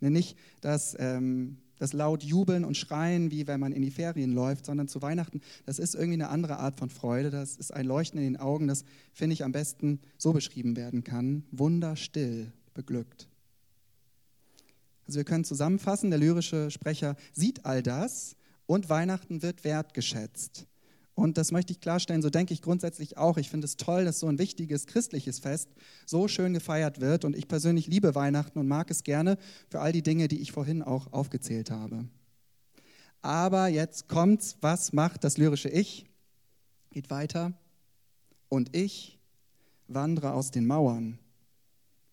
Nicht, 0.00 0.36
dass 0.60 0.96
ähm, 0.98 1.58
das 1.78 1.92
laut 1.92 2.22
jubeln 2.22 2.64
und 2.64 2.76
schreien, 2.76 3.30
wie 3.30 3.46
wenn 3.46 3.60
man 3.60 3.72
in 3.72 3.82
die 3.82 3.90
Ferien 3.90 4.32
läuft, 4.32 4.66
sondern 4.66 4.88
zu 4.88 5.02
Weihnachten, 5.02 5.40
das 5.64 5.78
ist 5.78 5.94
irgendwie 5.94 6.14
eine 6.14 6.28
andere 6.28 6.58
Art 6.58 6.78
von 6.78 6.90
Freude. 6.90 7.30
Das 7.30 7.56
ist 7.56 7.72
ein 7.72 7.86
Leuchten 7.86 8.18
in 8.18 8.24
den 8.24 8.36
Augen, 8.36 8.68
das, 8.68 8.84
finde 9.12 9.34
ich, 9.34 9.44
am 9.44 9.52
besten 9.52 10.00
so 10.18 10.32
beschrieben 10.32 10.76
werden 10.76 11.04
kann. 11.04 11.44
Wunderstill, 11.50 12.52
beglückt. 12.74 13.28
Also 15.06 15.18
wir 15.18 15.24
können 15.24 15.44
zusammenfassen, 15.44 16.10
der 16.10 16.18
lyrische 16.18 16.70
Sprecher 16.70 17.16
sieht 17.32 17.64
all 17.64 17.82
das 17.82 18.36
und 18.66 18.88
Weihnachten 18.88 19.42
wird 19.42 19.64
wertgeschätzt. 19.64 20.66
Und 21.16 21.38
das 21.38 21.50
möchte 21.50 21.72
ich 21.72 21.80
klarstellen, 21.80 22.20
so 22.20 22.28
denke 22.28 22.52
ich 22.52 22.60
grundsätzlich 22.60 23.16
auch. 23.16 23.38
Ich 23.38 23.48
finde 23.48 23.64
es 23.64 23.78
toll, 23.78 24.04
dass 24.04 24.20
so 24.20 24.26
ein 24.26 24.38
wichtiges 24.38 24.86
christliches 24.86 25.38
Fest 25.38 25.70
so 26.04 26.28
schön 26.28 26.52
gefeiert 26.52 27.00
wird. 27.00 27.24
Und 27.24 27.34
ich 27.34 27.48
persönlich 27.48 27.86
liebe 27.86 28.14
Weihnachten 28.14 28.58
und 28.58 28.68
mag 28.68 28.90
es 28.90 29.02
gerne 29.02 29.38
für 29.70 29.80
all 29.80 29.92
die 29.92 30.02
Dinge, 30.02 30.28
die 30.28 30.40
ich 30.40 30.52
vorhin 30.52 30.82
auch 30.82 31.12
aufgezählt 31.14 31.70
habe. 31.70 32.04
Aber 33.22 33.68
jetzt 33.68 34.08
kommt's, 34.08 34.58
was 34.60 34.92
macht 34.92 35.24
das 35.24 35.38
lyrische 35.38 35.70
Ich? 35.70 36.04
Geht 36.90 37.08
weiter. 37.08 37.54
Und 38.50 38.76
ich 38.76 39.18
wandere 39.88 40.34
aus 40.34 40.50
den 40.50 40.66
Mauern 40.66 41.18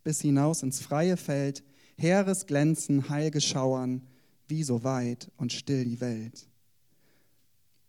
bis 0.06 0.22
hinaus 0.22 0.64
ins 0.64 0.80
freie 0.80 1.18
Feld, 1.18 1.62
Heeres 1.98 2.46
Glänzen, 2.48 3.10
heilge 3.10 3.42
Schauern, 3.42 4.02
wie 4.48 4.64
so 4.64 4.84
weit 4.86 5.30
und 5.38 5.52
still 5.52 5.84
die 5.84 6.00
Welt. 6.00 6.48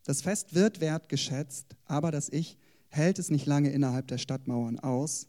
Das 0.04 0.20
Fest 0.20 0.54
wird 0.54 0.80
wertgeschätzt, 0.80 1.76
aber 1.86 2.10
das 2.10 2.28
Ich 2.28 2.58
hält 2.88 3.18
es 3.18 3.30
nicht 3.30 3.46
lange 3.46 3.70
innerhalb 3.70 4.06
der 4.08 4.18
Stadtmauern 4.18 4.78
aus. 4.78 5.28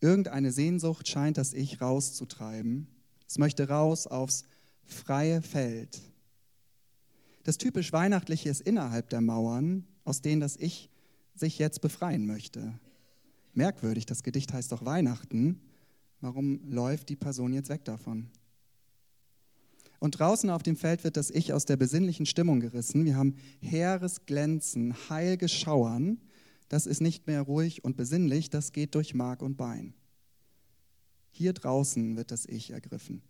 Irgendeine 0.00 0.50
Sehnsucht 0.50 1.08
scheint 1.08 1.36
das 1.36 1.52
Ich 1.52 1.80
rauszutreiben. 1.80 2.88
Es 3.28 3.38
möchte 3.38 3.68
raus 3.68 4.06
aufs 4.06 4.44
freie 4.84 5.42
Feld. 5.42 6.00
Das 7.44 7.58
typisch 7.58 7.92
Weihnachtliche 7.92 8.48
ist 8.48 8.62
innerhalb 8.62 9.10
der 9.10 9.20
Mauern, 9.20 9.84
aus 10.04 10.22
denen 10.22 10.40
das 10.40 10.56
Ich 10.56 10.90
sich 11.34 11.58
jetzt 11.58 11.80
befreien 11.80 12.26
möchte. 12.26 12.78
Merkwürdig, 13.52 14.06
das 14.06 14.22
Gedicht 14.22 14.52
heißt 14.52 14.72
doch 14.72 14.84
Weihnachten. 14.84 15.60
Warum 16.20 16.60
läuft 16.70 17.10
die 17.10 17.16
Person 17.16 17.52
jetzt 17.52 17.68
weg 17.68 17.84
davon? 17.84 18.30
Und 19.98 20.18
draußen 20.18 20.50
auf 20.50 20.62
dem 20.62 20.76
Feld 20.76 21.02
wird 21.04 21.16
das 21.16 21.30
Ich 21.30 21.52
aus 21.52 21.64
der 21.64 21.76
besinnlichen 21.76 22.26
Stimmung 22.26 22.60
gerissen. 22.60 23.04
Wir 23.04 23.16
haben 23.16 23.34
heeres 23.60 24.26
Glänzen, 24.26 24.94
heilge 25.08 25.48
Schauern. 25.48 26.20
Das 26.68 26.86
ist 26.86 27.00
nicht 27.00 27.26
mehr 27.26 27.42
ruhig 27.42 27.84
und 27.84 27.96
besinnlich, 27.96 28.50
das 28.50 28.72
geht 28.72 28.94
durch 28.94 29.14
Mark 29.14 29.42
und 29.42 29.56
Bein. 29.56 29.94
Hier 31.30 31.52
draußen 31.52 32.16
wird 32.16 32.30
das 32.30 32.46
Ich 32.46 32.70
ergriffen. 32.70 33.22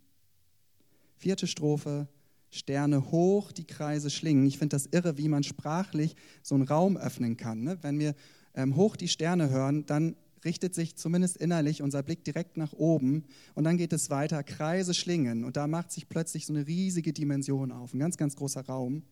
Vierte 1.17 1.47
Strophe, 1.47 2.07
Sterne 2.49 3.11
hoch, 3.11 3.51
die 3.51 3.65
Kreise 3.65 4.09
schlingen. 4.09 4.45
Ich 4.45 4.57
finde 4.57 4.75
das 4.75 4.87
irre, 4.87 5.17
wie 5.17 5.27
man 5.27 5.43
sprachlich 5.43 6.15
so 6.41 6.55
einen 6.55 6.67
Raum 6.67 6.97
öffnen 6.97 7.37
kann. 7.37 7.61
Ne? 7.63 7.77
Wenn 7.81 7.99
wir 7.99 8.15
ähm, 8.55 8.75
hoch 8.75 8.95
die 8.95 9.07
Sterne 9.07 9.49
hören, 9.49 9.85
dann 9.85 10.15
richtet 10.45 10.75
sich 10.75 10.95
zumindest 10.95 11.37
innerlich 11.37 11.81
unser 11.81 12.03
Blick 12.03 12.23
direkt 12.23 12.57
nach 12.57 12.73
oben 12.73 13.23
und 13.55 13.63
dann 13.63 13.77
geht 13.77 13.93
es 13.93 14.09
weiter, 14.09 14.43
Kreise 14.43 14.93
schlingen 14.93 15.43
und 15.43 15.57
da 15.57 15.67
macht 15.67 15.91
sich 15.91 16.09
plötzlich 16.09 16.45
so 16.45 16.53
eine 16.53 16.67
riesige 16.67 17.13
Dimension 17.13 17.71
auf, 17.71 17.93
ein 17.93 17.99
ganz, 17.99 18.17
ganz 18.17 18.35
großer 18.35 18.65
Raum, 18.65 19.03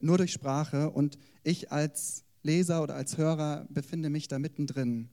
nur 0.00 0.18
durch 0.18 0.32
Sprache 0.32 0.90
und 0.90 1.18
ich 1.42 1.72
als 1.72 2.24
Leser 2.42 2.82
oder 2.82 2.94
als 2.94 3.18
Hörer 3.18 3.66
befinde 3.70 4.10
mich 4.10 4.28
da 4.28 4.38
mittendrin. 4.38 5.08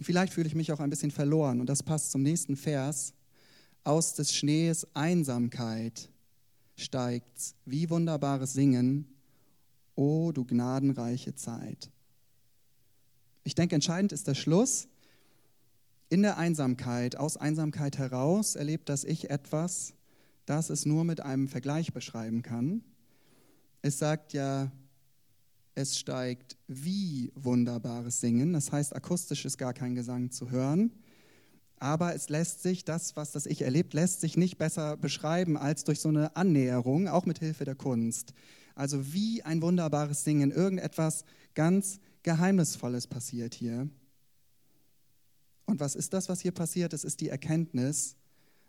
Vielleicht 0.00 0.32
fühle 0.32 0.46
ich 0.46 0.54
mich 0.54 0.72
auch 0.72 0.80
ein 0.80 0.90
bisschen 0.90 1.10
verloren 1.10 1.60
und 1.60 1.68
das 1.68 1.82
passt 1.82 2.10
zum 2.10 2.22
nächsten 2.22 2.56
Vers. 2.56 3.14
Aus 3.84 4.14
des 4.14 4.34
Schnees 4.34 4.86
Einsamkeit 4.94 6.10
steigt's, 6.76 7.54
wie 7.64 7.90
wunderbares 7.90 8.52
Singen, 8.52 9.06
o 9.94 10.30
du 10.32 10.44
gnadenreiche 10.44 11.34
Zeit. 11.34 11.90
Ich 13.48 13.54
denke, 13.54 13.76
entscheidend 13.76 14.12
ist 14.12 14.28
der 14.28 14.34
Schluss. 14.34 14.88
In 16.10 16.20
der 16.20 16.36
Einsamkeit, 16.36 17.16
aus 17.16 17.38
Einsamkeit 17.38 17.96
heraus 17.96 18.56
erlebt 18.56 18.90
das 18.90 19.04
Ich 19.04 19.30
etwas, 19.30 19.94
das 20.44 20.68
es 20.68 20.84
nur 20.84 21.02
mit 21.04 21.22
einem 21.22 21.48
Vergleich 21.48 21.94
beschreiben 21.94 22.42
kann. 22.42 22.84
Es 23.80 23.98
sagt 23.98 24.34
ja, 24.34 24.70
es 25.74 25.98
steigt 25.98 26.58
wie 26.66 27.32
wunderbares 27.36 28.20
Singen. 28.20 28.52
Das 28.52 28.70
heißt, 28.70 28.94
akustisch 28.94 29.46
ist 29.46 29.56
gar 29.56 29.72
kein 29.72 29.94
Gesang 29.94 30.30
zu 30.30 30.50
hören. 30.50 30.92
Aber 31.78 32.14
es 32.14 32.28
lässt 32.28 32.62
sich, 32.62 32.84
das, 32.84 33.16
was 33.16 33.32
das 33.32 33.46
Ich 33.46 33.62
erlebt, 33.62 33.94
lässt 33.94 34.20
sich 34.20 34.36
nicht 34.36 34.58
besser 34.58 34.98
beschreiben 34.98 35.56
als 35.56 35.84
durch 35.84 36.00
so 36.00 36.10
eine 36.10 36.36
Annäherung, 36.36 37.08
auch 37.08 37.24
mit 37.24 37.38
Hilfe 37.38 37.64
der 37.64 37.76
Kunst. 37.76 38.34
Also 38.74 39.14
wie 39.14 39.42
ein 39.42 39.62
wunderbares 39.62 40.22
Singen, 40.22 40.50
irgendetwas 40.50 41.24
ganz 41.54 41.98
Geheimnisvolles 42.28 43.06
passiert 43.06 43.54
hier. 43.54 43.88
Und 45.64 45.80
was 45.80 45.94
ist 45.94 46.12
das, 46.12 46.28
was 46.28 46.42
hier 46.42 46.52
passiert? 46.52 46.92
Es 46.92 47.02
ist 47.02 47.22
die 47.22 47.30
Erkenntnis, 47.30 48.16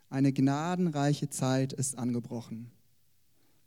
eine 0.08 0.32
gnadenreiche 0.32 1.28
Zeit 1.28 1.74
ist 1.74 1.98
angebrochen. 1.98 2.70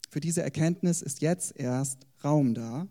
Für 0.09 0.19
diese 0.19 0.41
Erkenntnis 0.41 1.03
ist 1.03 1.21
jetzt 1.21 1.55
erst 1.55 2.07
Raum 2.23 2.55
da, 2.55 2.87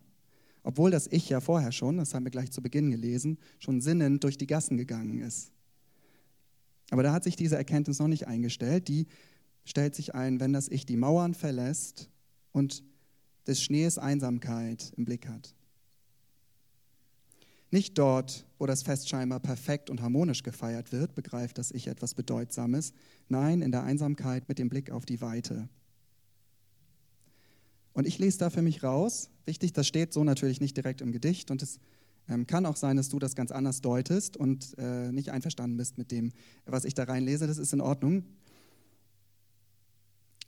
obwohl 0.62 0.92
das 0.92 1.08
Ich 1.10 1.28
ja 1.28 1.40
vorher 1.40 1.72
schon, 1.72 1.96
das 1.96 2.14
haben 2.14 2.22
wir 2.22 2.30
gleich 2.30 2.52
zu 2.52 2.62
Beginn 2.62 2.92
gelesen, 2.92 3.36
schon 3.58 3.80
sinnend 3.80 4.22
durch 4.22 4.38
die 4.38 4.46
Gassen 4.46 4.76
gegangen 4.76 5.22
ist. 5.22 5.50
Aber 6.90 7.02
da 7.02 7.12
hat 7.12 7.24
sich 7.24 7.34
diese 7.34 7.56
Erkenntnis 7.56 7.98
noch 7.98 8.06
nicht 8.06 8.28
eingestellt. 8.28 8.86
Die 8.86 9.08
stellt 9.64 9.96
sich 9.96 10.14
ein, 10.14 10.38
wenn 10.38 10.52
das 10.52 10.68
Ich 10.68 10.86
die 10.86 10.96
Mauern 10.96 11.34
verlässt 11.34 12.10
und 12.52 12.84
des 13.48 13.60
Schnees 13.60 13.98
Einsamkeit 13.98 14.92
im 14.96 15.04
Blick 15.04 15.26
hat. 15.26 15.52
Nicht 17.72 17.96
dort, 17.96 18.44
wo 18.58 18.66
das 18.66 18.82
Fest 18.82 19.08
scheinbar 19.08 19.40
perfekt 19.40 19.88
und 19.88 20.02
harmonisch 20.02 20.42
gefeiert 20.42 20.92
wird, 20.92 21.14
begreift 21.14 21.56
das 21.56 21.70
Ich 21.70 21.86
etwas 21.86 22.12
Bedeutsames. 22.12 22.92
Nein, 23.30 23.62
in 23.62 23.72
der 23.72 23.82
Einsamkeit 23.82 24.46
mit 24.46 24.58
dem 24.58 24.68
Blick 24.68 24.90
auf 24.90 25.06
die 25.06 25.22
Weite. 25.22 25.70
Und 27.94 28.06
ich 28.06 28.18
lese 28.18 28.38
da 28.38 28.50
für 28.50 28.60
mich 28.60 28.82
raus, 28.82 29.30
wichtig, 29.46 29.72
das 29.72 29.86
steht 29.86 30.12
so 30.12 30.22
natürlich 30.22 30.60
nicht 30.60 30.76
direkt 30.76 31.00
im 31.00 31.12
Gedicht 31.12 31.50
und 31.50 31.62
es 31.62 31.80
ähm, 32.28 32.46
kann 32.46 32.66
auch 32.66 32.76
sein, 32.76 32.98
dass 32.98 33.08
du 33.08 33.18
das 33.18 33.34
ganz 33.34 33.50
anders 33.50 33.80
deutest 33.80 34.36
und 34.36 34.76
äh, 34.76 35.10
nicht 35.10 35.30
einverstanden 35.30 35.78
bist 35.78 35.96
mit 35.96 36.10
dem, 36.10 36.32
was 36.66 36.84
ich 36.84 36.92
da 36.92 37.04
reinlese, 37.04 37.46
das 37.46 37.56
ist 37.56 37.72
in 37.72 37.80
Ordnung. 37.80 38.24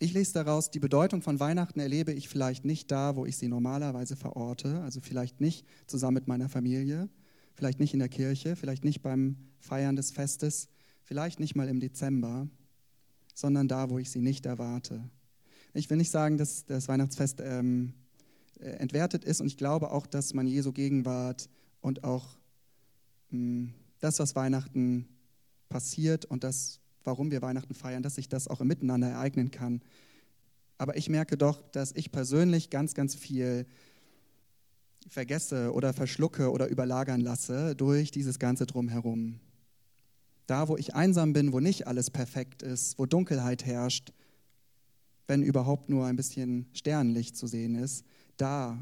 Ich 0.01 0.13
lese 0.13 0.33
daraus, 0.33 0.71
die 0.71 0.81
Bedeutung 0.81 1.23
von 1.23 1.39
Weihnachten 1.39 1.79
erlebe 1.79 2.13
ich 2.13 2.29
vielleicht 2.29 2.65
nicht 2.65 2.91
da, 2.91 3.15
wo 3.15 3.27
ich 3.27 3.37
sie 3.37 3.49
normalerweise 3.49 4.17
verorte, 4.17 4.81
also 4.83 5.01
vielleicht 5.01 5.41
nicht 5.41 5.65
zusammen 5.87 6.15
mit 6.15 6.27
meiner 6.27 6.49
Familie, 6.49 7.09
vielleicht 7.55 7.79
nicht 7.79 7.93
in 7.93 8.01
der 8.01 8.09
Kirche, 8.09 8.57
vielleicht 8.57 8.85
nicht 8.85 9.03
beim 9.03 9.37
Feiern 9.61 9.95
des 9.95 10.11
Festes, 10.11 10.69
vielleicht 11.05 11.39
nicht 11.39 11.55
mal 11.55 11.69
im 11.69 11.79
Dezember, 11.79 12.49
sondern 13.35 13.69
da, 13.69 13.89
wo 13.91 13.99
ich 13.99 14.11
sie 14.11 14.21
nicht 14.21 14.47
erwarte. 14.47 15.09
Ich 15.75 15.89
will 15.91 15.97
nicht 15.97 16.11
sagen, 16.11 16.39
dass 16.39 16.67
das 16.67 16.89
Weihnachtsfest 16.89 17.41
ähm, 17.41 17.95
äh, 18.59 18.71
entwertet 18.71 19.25
ist 19.25 19.41
und 19.41 19.47
ich 19.47 19.57
glaube 19.57 19.93
auch, 19.93 20.07
dass 20.07 20.35
man 20.35 20.47
Jesu 20.47 20.73
Gegenwart 20.73 21.49
und 21.81 22.05
auch 22.05 22.37
mh, 23.31 23.39
hm, 23.39 23.75
das, 24.01 24.19
was 24.19 24.35
Weihnachten 24.35 25.09
passiert 25.69 26.25
und 26.27 26.45
das, 26.45 26.81
warum 27.05 27.31
wir 27.31 27.43
Weihnachten 27.43 27.75
feiern, 27.75 28.03
dass 28.03 28.17
sich 28.17 28.29
das 28.29 28.49
auch 28.49 28.61
im 28.61 28.69
Miteinander 28.69 29.09
ereignen 29.09 29.51
kann. 29.51 29.83
Aber 30.79 30.97
ich 30.97 31.09
merke 31.09 31.37
doch, 31.37 31.63
dass 31.71 31.93
ich 31.93 32.11
persönlich 32.11 32.71
ganz, 32.71 32.95
ganz 32.95 33.15
viel 33.15 33.67
vergesse 35.09 35.73
oder 35.73 35.93
verschlucke 35.93 36.51
oder 36.51 36.69
überlagern 36.69 37.21
lasse 37.21 37.77
durch 37.77 38.11
dieses 38.11 38.39
ganze 38.39 38.67
Drumherum. 38.67 39.41
Da, 40.47 40.69
wo 40.69 40.77
ich 40.77 40.95
einsam 40.95 41.33
bin, 41.33 41.53
wo 41.53 41.61
nicht 41.61 41.87
alles 41.87 42.11
perfekt 42.11 42.63
ist, 42.63 42.99
wo 42.99 43.07
Dunkelheit 43.07 43.65
herrscht, 43.65 44.13
wenn 45.27 45.43
überhaupt 45.43 45.89
nur 45.89 46.07
ein 46.07 46.17
bisschen 46.17 46.67
Sternenlicht 46.73 47.37
zu 47.37 47.47
sehen 47.47 47.75
ist, 47.77 48.05
da 48.37 48.79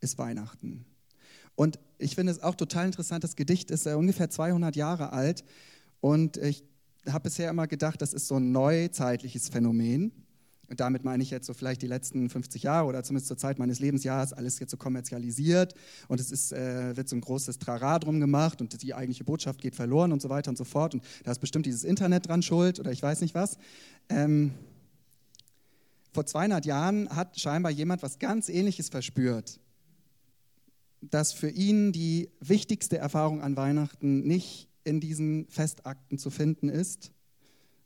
ist 0.00 0.18
Weihnachten. 0.18 0.84
Und 1.54 1.78
ich 1.98 2.14
finde 2.14 2.32
es 2.32 2.42
auch 2.42 2.54
total 2.54 2.86
interessant, 2.86 3.24
das 3.24 3.36
Gedicht 3.36 3.70
ist 3.70 3.86
äh, 3.86 3.94
ungefähr 3.94 4.30
200 4.30 4.76
Jahre 4.76 5.12
alt 5.12 5.44
und 6.00 6.36
ich 6.36 6.64
habe 7.12 7.24
bisher 7.24 7.50
immer 7.50 7.66
gedacht, 7.66 8.00
das 8.02 8.12
ist 8.12 8.28
so 8.28 8.36
ein 8.36 8.52
neuzeitliches 8.52 9.48
Phänomen. 9.48 10.12
Und 10.68 10.80
damit 10.80 11.02
meine 11.02 11.22
ich 11.22 11.30
jetzt 11.30 11.46
so 11.46 11.54
vielleicht 11.54 11.80
die 11.80 11.86
letzten 11.86 12.28
50 12.28 12.62
Jahre 12.62 12.86
oder 12.86 13.02
zumindest 13.02 13.28
zur 13.28 13.38
Zeit 13.38 13.58
meines 13.58 13.80
Lebensjahres 13.80 14.34
alles 14.34 14.58
jetzt 14.58 14.70
so 14.70 14.76
kommerzialisiert 14.76 15.74
und 16.08 16.20
es 16.20 16.30
ist, 16.30 16.52
äh, 16.52 16.94
wird 16.94 17.08
so 17.08 17.16
ein 17.16 17.22
großes 17.22 17.58
Trara 17.58 17.98
drum 17.98 18.20
gemacht 18.20 18.60
und 18.60 18.82
die 18.82 18.92
eigentliche 18.92 19.24
Botschaft 19.24 19.62
geht 19.62 19.74
verloren 19.74 20.12
und 20.12 20.20
so 20.20 20.28
weiter 20.28 20.50
und 20.50 20.58
so 20.58 20.64
fort 20.64 20.92
und 20.92 21.02
da 21.24 21.30
ist 21.30 21.38
bestimmt 21.38 21.64
dieses 21.64 21.84
Internet 21.84 22.28
dran 22.28 22.42
schuld 22.42 22.78
oder 22.80 22.92
ich 22.92 23.02
weiß 23.02 23.22
nicht 23.22 23.34
was. 23.34 23.56
Ähm, 24.10 24.52
vor 26.12 26.26
200 26.26 26.66
Jahren 26.66 27.08
hat 27.16 27.38
scheinbar 27.40 27.72
jemand 27.72 28.02
was 28.02 28.18
ganz 28.18 28.50
Ähnliches 28.50 28.90
verspürt, 28.90 29.60
dass 31.00 31.32
für 31.32 31.48
ihn 31.48 31.92
die 31.92 32.28
wichtigste 32.40 32.98
Erfahrung 32.98 33.40
an 33.40 33.56
Weihnachten 33.56 34.26
nicht 34.26 34.67
in 34.88 35.00
diesen 35.00 35.46
Festakten 35.48 36.18
zu 36.18 36.30
finden 36.30 36.68
ist, 36.68 37.12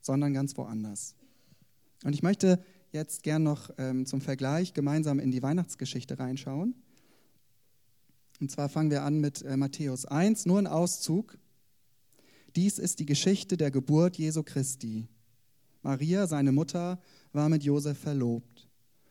sondern 0.00 0.32
ganz 0.32 0.56
woanders. 0.56 1.16
Und 2.04 2.14
ich 2.14 2.22
möchte 2.22 2.64
jetzt 2.92 3.22
gern 3.22 3.42
noch 3.42 3.70
ähm, 3.78 4.06
zum 4.06 4.20
Vergleich 4.20 4.72
gemeinsam 4.72 5.18
in 5.18 5.30
die 5.30 5.42
Weihnachtsgeschichte 5.42 6.18
reinschauen. 6.18 6.74
Und 8.40 8.50
zwar 8.50 8.68
fangen 8.68 8.90
wir 8.90 9.02
an 9.02 9.20
mit 9.20 9.42
äh, 9.42 9.56
Matthäus 9.56 10.04
1, 10.04 10.46
nur 10.46 10.58
ein 10.58 10.66
Auszug. 10.66 11.38
Dies 12.54 12.78
ist 12.78 12.98
die 12.98 13.06
Geschichte 13.06 13.56
der 13.56 13.70
Geburt 13.70 14.16
Jesu 14.16 14.42
Christi. 14.42 15.08
Maria, 15.82 16.26
seine 16.26 16.52
Mutter, 16.52 17.00
war 17.32 17.48
mit 17.48 17.64
Josef 17.64 17.98
verlobt. 17.98 18.68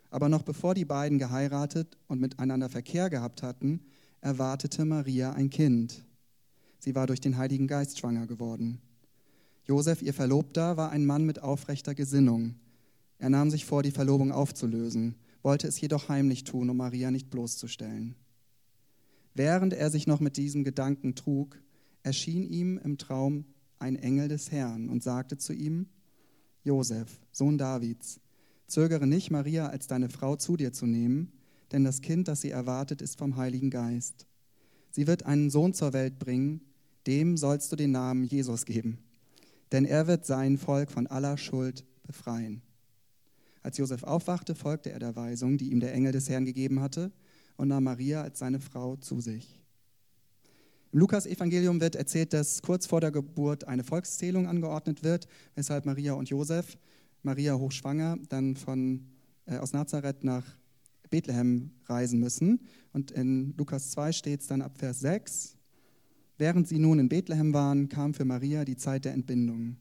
Aber 0.10 0.30
noch 0.30 0.44
bevor 0.44 0.76
die 0.76 0.86
beiden 0.86 1.20
geheiratet 1.20 1.98
und 2.08 2.22
miteinander 2.22 2.70
Verkehr 2.70 3.10
gehabt 3.10 3.44
hatten, 3.44 3.82
erwartete 4.20 4.86
Maria 4.86 5.34
ein 5.34 5.50
Kind. 5.50 6.06
Sie 6.82 6.94
war 6.96 7.08
durch 7.08 7.22
den 7.22 7.38
Heiligen 7.38 7.68
Geist 7.68 7.98
schwanger 7.98 8.28
geworden. 8.28 8.82
Josef, 9.64 10.02
ihr 10.02 10.14
Verlobter, 10.14 10.76
war 10.76 10.92
ein 10.92 11.06
Mann 11.06 11.26
mit 11.26 11.42
aufrechter 11.42 11.96
Gesinnung 11.96 12.56
er 13.22 13.30
nahm 13.30 13.52
sich 13.52 13.66
vor, 13.66 13.84
die 13.84 13.92
Verlobung 13.92 14.32
aufzulösen, 14.32 15.14
wollte 15.44 15.68
es 15.68 15.80
jedoch 15.80 16.10
heimlich 16.10 16.44
tun, 16.44 16.72
um 16.72 16.78
Maria 16.78 17.12
nicht 17.12 17.30
bloßzustellen. 17.30 18.16
Während 19.36 19.74
er 19.74 19.92
sich 19.92 20.08
noch 20.08 20.20
mit 20.20 20.38
diesem 20.38 20.64
Gedanken 20.64 21.14
trug, 21.14 21.62
erschien 22.02 22.44
ihm 22.44 22.80
im 22.84 22.98
Traum 22.98 23.46
ein 23.78 23.96
Engel 23.96 24.28
des 24.28 24.52
Herrn 24.52 24.90
und 24.90 25.04
sagte 25.04 25.38
zu 25.38 25.54
ihm, 25.54 25.86
Josef, 26.64 27.22
Sohn 27.32 27.60
Davids, 27.60 28.20
zögere 28.66 29.06
nicht, 29.06 29.29
Maria 29.29 29.68
als 29.68 29.86
deine 29.86 30.10
Frau 30.10 30.36
zu 30.36 30.58
dir 30.58 30.74
zu 30.74 30.88
nehmen, 30.88 31.32
denn 31.72 31.84
das 31.84 32.01
Kind, 32.01 32.27
das 32.27 32.42
sie 32.42 32.50
erwartet, 32.50 33.03
ist 33.03 33.20
vom 33.20 33.36
Heiligen 33.36 33.70
Geist. 33.70 34.25
Sie 34.90 35.05
wird 35.05 35.27
einen 35.27 35.51
Sohn 35.51 35.75
zur 35.75 35.94
Welt 35.94 36.18
bringen, 36.18 36.62
dem 37.07 37.37
sollst 37.37 37.72
du 37.72 37.75
den 37.75 37.92
Namen 37.92 38.24
Jesus 38.24 38.66
geben, 38.66 39.00
denn 39.72 39.85
er 39.85 40.07
wird 40.07 40.25
sein 40.25 40.57
Volk 40.57 40.92
von 40.92 41.07
aller 41.07 41.37
Schuld 41.37 41.85
befreien. 42.03 42.61
Als 43.64 43.77
Josef 43.77 44.03
aufwachte, 44.03 44.55
folgte 44.55 44.92
er 44.92 45.00
der 45.00 45.16
Weisung, 45.16 45.57
die 45.57 45.72
ihm 45.72 45.79
der 45.79 45.94
Engel 45.94 46.11
des 46.11 46.29
Herrn 46.29 46.46
gegeben 46.46 46.81
hatte, 46.81 47.11
und 47.57 47.68
nahm 47.68 47.83
Maria 47.83 48.24
als 48.24 48.40
seine 48.40 48.59
Frau 48.59 48.96
zu 48.96 49.22
sich. 49.22 49.59
Im 50.92 51.00
Lukas-Evangelium 51.00 51.79
wird 51.79 51.96
erzählt, 51.96 52.33
dass 52.33 52.61
kurz 52.61 52.85
vor 52.85 53.00
der 53.00 53.11
Geburt 53.11 53.68
eine 53.68 53.83
Volkszählung 53.83 54.48
angeordnet 54.48 55.03
wird, 55.03 55.27
weshalb 55.55 55.85
Maria 55.85 56.14
und 56.14 56.29
Josef, 56.29 56.77
Maria 57.24 57.55
hochschwanger, 57.55 58.18
dann 58.29 58.55
von, 58.55 59.05
äh, 59.46 59.57
aus 59.57 59.74
Nazareth 59.74 60.24
nach 60.24 60.44
Bethlehem 61.09 61.72
reisen 61.85 62.20
müssen. 62.20 62.61
Und 62.94 63.11
in 63.11 63.53
Lukas 63.57 63.92
2 63.92 64.11
steht 64.11 64.42
es 64.42 64.48
dann 64.48 64.61
ab 64.61 64.77
Vers 64.77 65.00
6. 65.01 65.55
Während 66.42 66.68
sie 66.68 66.80
nun 66.80 66.98
in 66.98 67.08
Bethlehem 67.08 67.54
waren, 67.54 67.88
kam 67.88 68.16
für 68.16 68.25
Maria 68.25 68.66
die 68.66 68.75
Zeit 68.75 69.06
der 69.06 69.14
Entbindung. 69.14 69.75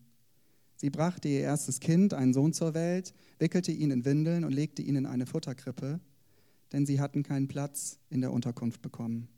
Sie 0.76 0.90
brachte 0.90 1.26
ihr 1.26 1.40
erstes 1.40 1.80
Kind, 1.80 2.12
einen 2.12 2.34
Sohn 2.34 2.52
zur 2.52 2.74
Welt, 2.74 3.14
wickelte 3.38 3.72
ihn 3.72 3.90
in 3.90 4.04
Windeln 4.04 4.44
und 4.44 4.52
legte 4.52 4.82
ihn 4.82 4.94
in 4.94 5.06
eine 5.06 5.24
Futterkrippe, 5.24 6.00
denn 6.70 6.84
sie 6.84 7.00
hatten 7.00 7.22
keinen 7.22 7.48
Platz 7.48 7.98
in 8.10 8.20
der 8.20 8.30
Unterkunft 8.30 8.82
bekommen. 8.82 9.28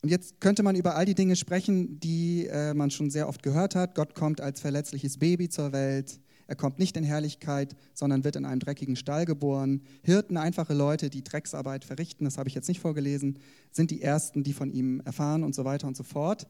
Und 0.00 0.08
jetzt 0.08 0.40
könnte 0.40 0.62
man 0.62 0.74
über 0.74 0.96
all 0.96 1.04
die 1.04 1.14
Dinge 1.14 1.36
sprechen, 1.36 2.00
die 2.00 2.46
äh, 2.46 2.72
man 2.72 2.90
schon 2.90 3.10
sehr 3.10 3.28
oft 3.28 3.42
gehört 3.42 3.74
hat. 3.74 3.94
Gott 3.94 4.14
kommt 4.14 4.40
als 4.40 4.62
verletzliches 4.62 5.18
Baby 5.18 5.50
zur 5.50 5.72
Welt. 5.72 6.18
Er 6.50 6.56
kommt 6.56 6.80
nicht 6.80 6.96
in 6.96 7.04
Herrlichkeit, 7.04 7.76
sondern 7.94 8.24
wird 8.24 8.34
in 8.34 8.44
einem 8.44 8.58
dreckigen 8.58 8.96
Stall 8.96 9.24
geboren. 9.24 9.82
Hirten, 10.02 10.36
einfache 10.36 10.74
Leute, 10.74 11.08
die 11.08 11.22
Drecksarbeit 11.22 11.84
verrichten, 11.84 12.24
das 12.24 12.38
habe 12.38 12.48
ich 12.48 12.56
jetzt 12.56 12.66
nicht 12.66 12.80
vorgelesen, 12.80 13.38
sind 13.70 13.92
die 13.92 14.02
Ersten, 14.02 14.42
die 14.42 14.52
von 14.52 14.68
ihm 14.72 15.00
erfahren 15.04 15.44
und 15.44 15.54
so 15.54 15.64
weiter 15.64 15.86
und 15.86 15.96
so 15.96 16.02
fort. 16.02 16.48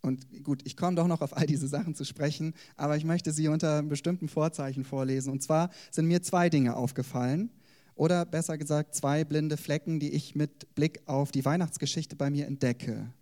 Und 0.00 0.44
gut, 0.44 0.60
ich 0.64 0.76
komme 0.76 0.94
doch 0.94 1.08
noch 1.08 1.22
auf 1.22 1.36
all 1.36 1.44
diese 1.44 1.66
Sachen 1.66 1.96
zu 1.96 2.04
sprechen, 2.04 2.54
aber 2.76 2.96
ich 2.96 3.04
möchte 3.04 3.32
sie 3.32 3.48
unter 3.48 3.82
bestimmten 3.82 4.28
Vorzeichen 4.28 4.84
vorlesen. 4.84 5.32
Und 5.32 5.42
zwar 5.42 5.70
sind 5.90 6.06
mir 6.06 6.22
zwei 6.22 6.48
Dinge 6.48 6.76
aufgefallen, 6.76 7.50
oder 7.96 8.24
besser 8.24 8.58
gesagt 8.58 8.94
zwei 8.94 9.24
blinde 9.24 9.56
Flecken, 9.56 9.98
die 9.98 10.10
ich 10.10 10.36
mit 10.36 10.72
Blick 10.76 11.00
auf 11.06 11.32
die 11.32 11.44
Weihnachtsgeschichte 11.44 12.14
bei 12.14 12.30
mir 12.30 12.46
entdecke. 12.46 13.12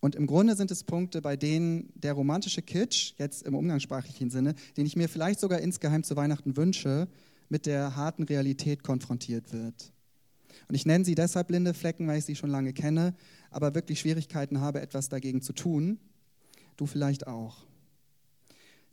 Und 0.00 0.14
im 0.14 0.26
Grunde 0.26 0.56
sind 0.56 0.70
es 0.70 0.84
Punkte, 0.84 1.22
bei 1.22 1.36
denen 1.36 1.92
der 1.94 2.12
romantische 2.12 2.62
Kitsch, 2.62 3.14
jetzt 3.18 3.42
im 3.42 3.54
umgangssprachlichen 3.54 4.30
Sinne, 4.30 4.54
den 4.76 4.86
ich 4.86 4.96
mir 4.96 5.08
vielleicht 5.08 5.40
sogar 5.40 5.60
insgeheim 5.60 6.02
zu 6.02 6.16
Weihnachten 6.16 6.56
wünsche, 6.56 7.08
mit 7.48 7.66
der 7.66 7.96
harten 7.96 8.24
Realität 8.24 8.82
konfrontiert 8.82 9.52
wird. 9.52 9.92
Und 10.68 10.74
ich 10.74 10.86
nenne 10.86 11.04
sie 11.04 11.14
deshalb 11.14 11.48
blinde 11.48 11.74
Flecken, 11.74 12.06
weil 12.06 12.18
ich 12.18 12.24
sie 12.24 12.36
schon 12.36 12.50
lange 12.50 12.72
kenne, 12.72 13.14
aber 13.50 13.74
wirklich 13.74 14.00
Schwierigkeiten 14.00 14.60
habe, 14.60 14.80
etwas 14.80 15.08
dagegen 15.08 15.42
zu 15.42 15.52
tun. 15.52 15.98
Du 16.76 16.86
vielleicht 16.86 17.26
auch. 17.26 17.64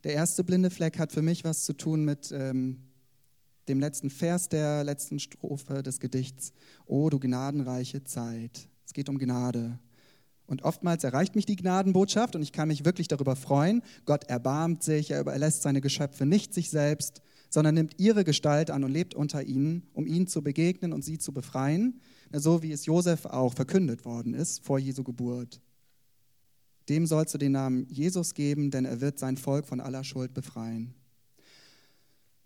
Der 0.04 0.14
erste 0.14 0.44
blinde 0.44 0.70
Fleck 0.70 0.98
hat 0.98 1.12
für 1.12 1.22
mich 1.22 1.44
was 1.44 1.64
zu 1.64 1.72
tun 1.72 2.04
mit 2.04 2.30
ähm, 2.32 2.78
dem 3.68 3.80
letzten 3.80 4.10
Vers 4.10 4.48
der 4.48 4.84
letzten 4.84 5.18
Strophe 5.18 5.82
des 5.82 5.98
Gedichts. 5.98 6.52
Oh, 6.86 7.08
du 7.08 7.18
gnadenreiche 7.18 8.04
Zeit. 8.04 8.68
Es 8.86 8.92
geht 8.92 9.08
um 9.08 9.18
Gnade. 9.18 9.78
Und 10.46 10.62
oftmals 10.62 11.04
erreicht 11.04 11.36
mich 11.36 11.46
die 11.46 11.56
Gnadenbotschaft 11.56 12.36
und 12.36 12.42
ich 12.42 12.52
kann 12.52 12.68
mich 12.68 12.84
wirklich 12.84 13.08
darüber 13.08 13.34
freuen. 13.34 13.82
Gott 14.04 14.24
erbarmt 14.24 14.82
sich, 14.82 15.10
er 15.10 15.20
überlässt 15.20 15.62
seine 15.62 15.80
Geschöpfe 15.80 16.26
nicht 16.26 16.52
sich 16.52 16.70
selbst, 16.70 17.22
sondern 17.48 17.74
nimmt 17.74 17.98
ihre 17.98 18.24
Gestalt 18.24 18.70
an 18.70 18.84
und 18.84 18.90
lebt 18.90 19.14
unter 19.14 19.42
ihnen, 19.42 19.84
um 19.94 20.06
ihnen 20.06 20.26
zu 20.26 20.42
begegnen 20.42 20.92
und 20.92 21.02
sie 21.02 21.18
zu 21.18 21.32
befreien, 21.32 22.00
so 22.32 22.62
wie 22.62 22.72
es 22.72 22.84
Josef 22.84 23.24
auch 23.26 23.54
verkündet 23.54 24.04
worden 24.04 24.34
ist 24.34 24.64
vor 24.64 24.78
Jesu 24.78 25.02
Geburt. 25.02 25.60
Dem 26.88 27.06
sollst 27.06 27.32
du 27.32 27.38
den 27.38 27.52
Namen 27.52 27.86
Jesus 27.88 28.34
geben, 28.34 28.70
denn 28.70 28.84
er 28.84 29.00
wird 29.00 29.18
sein 29.18 29.38
Volk 29.38 29.66
von 29.66 29.80
aller 29.80 30.04
Schuld 30.04 30.34
befreien. 30.34 30.94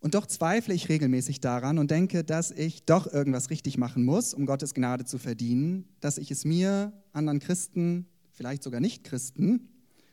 Und 0.00 0.14
doch 0.14 0.26
zweifle 0.26 0.74
ich 0.74 0.88
regelmäßig 0.88 1.40
daran 1.40 1.78
und 1.78 1.90
denke, 1.90 2.22
dass 2.22 2.52
ich 2.52 2.84
doch 2.84 3.12
irgendwas 3.12 3.50
richtig 3.50 3.78
machen 3.78 4.04
muss, 4.04 4.32
um 4.32 4.46
Gottes 4.46 4.74
Gnade 4.74 5.04
zu 5.04 5.18
verdienen, 5.18 5.88
dass 6.00 6.18
ich 6.18 6.30
es 6.30 6.44
mir, 6.44 6.92
anderen 7.12 7.40
Christen, 7.40 8.06
vielleicht 8.30 8.62
sogar 8.62 8.80
Nicht-Christen 8.80 9.68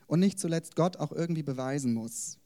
und 0.08 0.20
nicht 0.20 0.40
zuletzt 0.40 0.74
Gott 0.74 0.96
auch 0.96 1.12
irgendwie 1.12 1.44
beweisen 1.44 1.94
muss. 1.94 2.38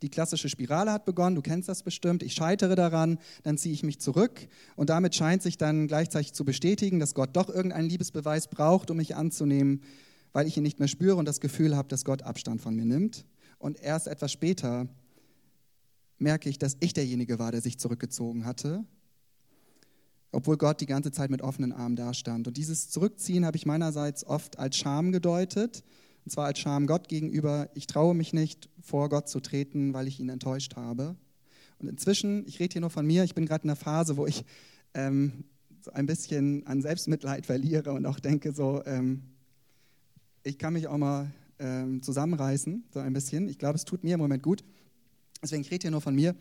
Die 0.00 0.10
klassische 0.10 0.48
Spirale 0.48 0.90
hat 0.92 1.04
begonnen, 1.04 1.36
du 1.36 1.42
kennst 1.42 1.68
das 1.68 1.84
bestimmt. 1.84 2.24
Ich 2.24 2.34
scheitere 2.34 2.74
daran, 2.74 3.18
dann 3.44 3.56
ziehe 3.56 3.74
ich 3.74 3.84
mich 3.84 4.00
zurück 4.00 4.48
und 4.74 4.90
damit 4.90 5.14
scheint 5.14 5.42
sich 5.42 5.58
dann 5.58 5.86
gleichzeitig 5.86 6.32
zu 6.32 6.44
bestätigen, 6.44 6.98
dass 6.98 7.14
Gott 7.14 7.30
doch 7.34 7.48
irgendeinen 7.48 7.88
Liebesbeweis 7.88 8.48
braucht, 8.48 8.90
um 8.90 8.96
mich 8.96 9.14
anzunehmen, 9.14 9.82
weil 10.32 10.48
ich 10.48 10.56
ihn 10.56 10.64
nicht 10.64 10.80
mehr 10.80 10.88
spüre 10.88 11.16
und 11.16 11.26
das 11.26 11.40
Gefühl 11.40 11.76
habe, 11.76 11.88
dass 11.88 12.04
Gott 12.04 12.22
Abstand 12.22 12.60
von 12.60 12.74
mir 12.74 12.84
nimmt. 12.84 13.26
Und 13.58 13.80
erst 13.80 14.08
etwas 14.08 14.32
später 14.32 14.88
merke 16.22 16.48
ich, 16.48 16.58
dass 16.58 16.76
ich 16.80 16.94
derjenige 16.94 17.38
war, 17.38 17.52
der 17.52 17.60
sich 17.60 17.78
zurückgezogen 17.78 18.44
hatte. 18.46 18.84
obwohl 20.32 20.56
Gott 20.56 20.80
die 20.80 20.86
ganze 20.86 21.12
Zeit 21.12 21.30
mit 21.30 21.42
offenen 21.42 21.72
Armen 21.72 21.94
dastand. 21.94 22.48
Und 22.48 22.56
dieses 22.56 22.88
Zurückziehen 22.88 23.44
habe 23.44 23.56
ich 23.58 23.66
meinerseits 23.66 24.24
oft 24.24 24.58
als 24.58 24.76
Scham 24.78 25.12
gedeutet, 25.12 25.84
und 26.24 26.30
zwar 26.30 26.46
als 26.46 26.58
Scham 26.58 26.86
Gott 26.86 27.08
gegenüber. 27.08 27.68
Ich 27.74 27.86
traue 27.86 28.14
mich 28.14 28.32
nicht, 28.32 28.70
vor 28.80 29.08
Gott 29.08 29.28
zu 29.28 29.40
treten, 29.40 29.92
weil 29.92 30.08
ich 30.08 30.20
ihn 30.20 30.30
enttäuscht 30.30 30.76
habe. 30.76 31.16
Und 31.78 31.88
inzwischen, 31.88 32.46
ich 32.46 32.60
rede 32.60 32.72
hier 32.72 32.80
nur 32.80 32.90
von 32.90 33.06
mir, 33.06 33.24
ich 33.24 33.34
bin 33.34 33.44
gerade 33.44 33.64
in 33.64 33.70
einer 33.70 33.76
Phase, 33.76 34.16
wo 34.16 34.26
ich 34.26 34.44
ähm, 34.94 35.44
so 35.84 35.90
ein 35.92 36.06
bisschen 36.06 36.66
an 36.66 36.80
Selbstmitleid 36.80 37.44
verliere 37.44 37.92
und 37.92 38.06
auch 38.06 38.20
denke, 38.20 38.52
so, 38.52 38.82
ähm, 38.86 39.22
ich 40.44 40.58
kann 40.58 40.72
mich 40.72 40.86
auch 40.86 40.96
mal 40.96 41.30
ähm, 41.58 42.02
zusammenreißen, 42.02 42.84
so 42.90 43.00
ein 43.00 43.12
bisschen. 43.12 43.48
Ich 43.48 43.58
glaube, 43.58 43.76
es 43.76 43.84
tut 43.84 44.04
mir 44.04 44.14
im 44.14 44.20
Moment 44.20 44.42
gut. 44.42 44.64
Deswegen, 45.42 45.64
rede 45.64 45.82
hier 45.82 45.90
nur 45.90 46.00
von 46.00 46.14
mir. 46.14 46.36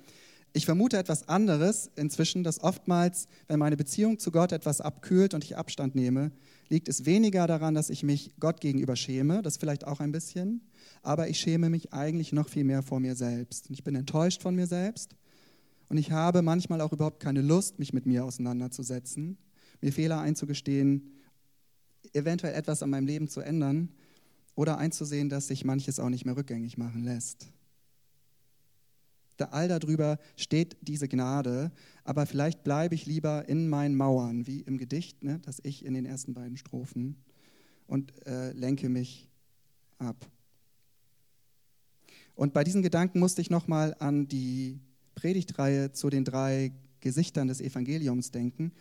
Ich 0.53 0.65
vermute 0.65 0.97
etwas 0.97 1.27
anderes 1.27 1.89
inzwischen, 1.95 2.43
dass 2.43 2.61
oftmals, 2.61 3.27
wenn 3.47 3.57
meine 3.57 3.77
Beziehung 3.77 4.19
zu 4.19 4.31
Gott 4.31 4.51
etwas 4.51 4.79
abkühlt 4.79 5.33
und 5.33 5.43
ich 5.43 5.57
Abstand 5.57 5.95
nehme, 5.95 6.31
liegt 6.69 6.87
es 6.87 7.05
weniger 7.05 7.47
daran, 7.47 7.73
dass 7.73 7.89
ich 7.89 8.03
mich 8.03 8.31
Gott 8.39 8.61
gegenüber 8.61 8.95
schäme, 8.95 9.41
das 9.41 9.57
vielleicht 9.57 9.87
auch 9.87 10.01
ein 10.01 10.11
bisschen, 10.11 10.61
aber 11.01 11.29
ich 11.29 11.39
schäme 11.39 11.69
mich 11.69 11.93
eigentlich 11.93 12.31
noch 12.31 12.47
viel 12.47 12.63
mehr 12.63 12.83
vor 12.83 12.99
mir 12.99 13.15
selbst. 13.15 13.69
Und 13.69 13.73
ich 13.73 13.83
bin 13.83 13.95
enttäuscht 13.95 14.41
von 14.41 14.53
mir 14.53 14.67
selbst 14.67 15.15
und 15.89 15.97
ich 15.97 16.11
habe 16.11 16.41
manchmal 16.41 16.81
auch 16.81 16.91
überhaupt 16.91 17.21
keine 17.21 17.41
Lust, 17.41 17.79
mich 17.79 17.93
mit 17.93 18.05
mir 18.05 18.23
auseinanderzusetzen, 18.25 19.37
mir 19.79 19.93
Fehler 19.93 20.19
einzugestehen, 20.19 21.13
eventuell 22.13 22.53
etwas 22.53 22.83
an 22.83 22.91
meinem 22.91 23.07
Leben 23.07 23.29
zu 23.29 23.39
ändern 23.39 23.89
oder 24.53 24.77
einzusehen, 24.77 25.29
dass 25.29 25.47
sich 25.47 25.63
manches 25.65 25.99
auch 25.99 26.09
nicht 26.09 26.25
mehr 26.25 26.35
rückgängig 26.35 26.77
machen 26.77 27.03
lässt 27.03 27.47
all 29.43 29.67
darüber 29.67 30.17
steht 30.35 30.77
diese 30.81 31.07
Gnade, 31.07 31.71
aber 32.03 32.25
vielleicht 32.25 32.63
bleibe 32.63 32.95
ich 32.95 33.05
lieber 33.05 33.47
in 33.47 33.69
meinen 33.69 33.95
Mauern, 33.95 34.47
wie 34.47 34.61
im 34.61 34.77
Gedicht, 34.77 35.23
ne, 35.23 35.39
das 35.43 35.59
ich 35.63 35.85
in 35.85 35.93
den 35.93 36.05
ersten 36.05 36.33
beiden 36.33 36.57
Strophen, 36.57 37.15
und 37.87 38.25
äh, 38.25 38.51
lenke 38.53 38.89
mich 38.89 39.29
ab. 39.99 40.15
Und 42.35 42.53
bei 42.53 42.63
diesen 42.63 42.81
Gedanken 42.81 43.19
musste 43.19 43.41
ich 43.41 43.49
nochmal 43.49 43.95
an 43.99 44.27
die 44.27 44.79
Predigtreihe 45.15 45.91
zu 45.91 46.09
den 46.09 46.23
drei 46.23 46.71
Gesichtern 47.01 47.47
des 47.47 47.61
Evangeliums 47.61 48.31
denken, 48.31 48.71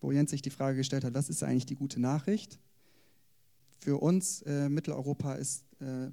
wo 0.00 0.12
Jens 0.12 0.30
sich 0.30 0.42
die 0.42 0.50
Frage 0.50 0.76
gestellt 0.76 1.04
hat, 1.04 1.14
was 1.14 1.28
ist 1.28 1.42
eigentlich 1.42 1.66
die 1.66 1.74
gute 1.74 2.00
Nachricht? 2.00 2.58
Für 3.80 3.98
uns 3.98 4.42
äh, 4.42 4.68
Mitteleuropa 4.68 5.34
ist 5.34 5.64
äh, 5.80 6.10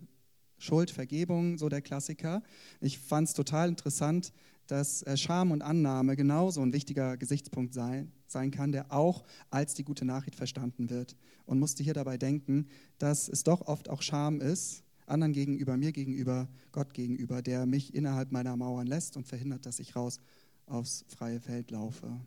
Schuld, 0.57 0.91
Vergebung, 0.91 1.57
so 1.57 1.69
der 1.69 1.81
Klassiker. 1.81 2.41
Ich 2.79 2.99
fand 2.99 3.27
es 3.27 3.33
total 3.33 3.69
interessant, 3.69 4.31
dass 4.67 5.03
äh, 5.03 5.17
Scham 5.17 5.51
und 5.51 5.61
Annahme 5.61 6.15
genauso 6.15 6.61
ein 6.61 6.73
wichtiger 6.73 7.17
Gesichtspunkt 7.17 7.73
sein, 7.73 8.11
sein 8.27 8.51
kann, 8.51 8.71
der 8.71 8.91
auch 8.91 9.23
als 9.49 9.73
die 9.73 9.83
gute 9.83 10.05
Nachricht 10.05 10.35
verstanden 10.35 10.89
wird. 10.89 11.15
Und 11.45 11.59
musste 11.59 11.83
hier 11.83 11.93
dabei 11.93 12.17
denken, 12.17 12.67
dass 12.97 13.27
es 13.27 13.43
doch 13.43 13.67
oft 13.67 13.89
auch 13.89 14.01
Scham 14.01 14.41
ist, 14.41 14.83
anderen 15.05 15.33
gegenüber, 15.33 15.77
mir 15.77 15.91
gegenüber, 15.91 16.47
Gott 16.71 16.93
gegenüber, 16.93 17.41
der 17.41 17.65
mich 17.65 17.93
innerhalb 17.93 18.31
meiner 18.31 18.57
Mauern 18.57 18.87
lässt 18.87 19.17
und 19.17 19.27
verhindert, 19.27 19.65
dass 19.65 19.79
ich 19.79 19.95
raus 19.95 20.19
aufs 20.65 21.05
freie 21.07 21.39
Feld 21.39 21.69
laufe. 21.69 22.19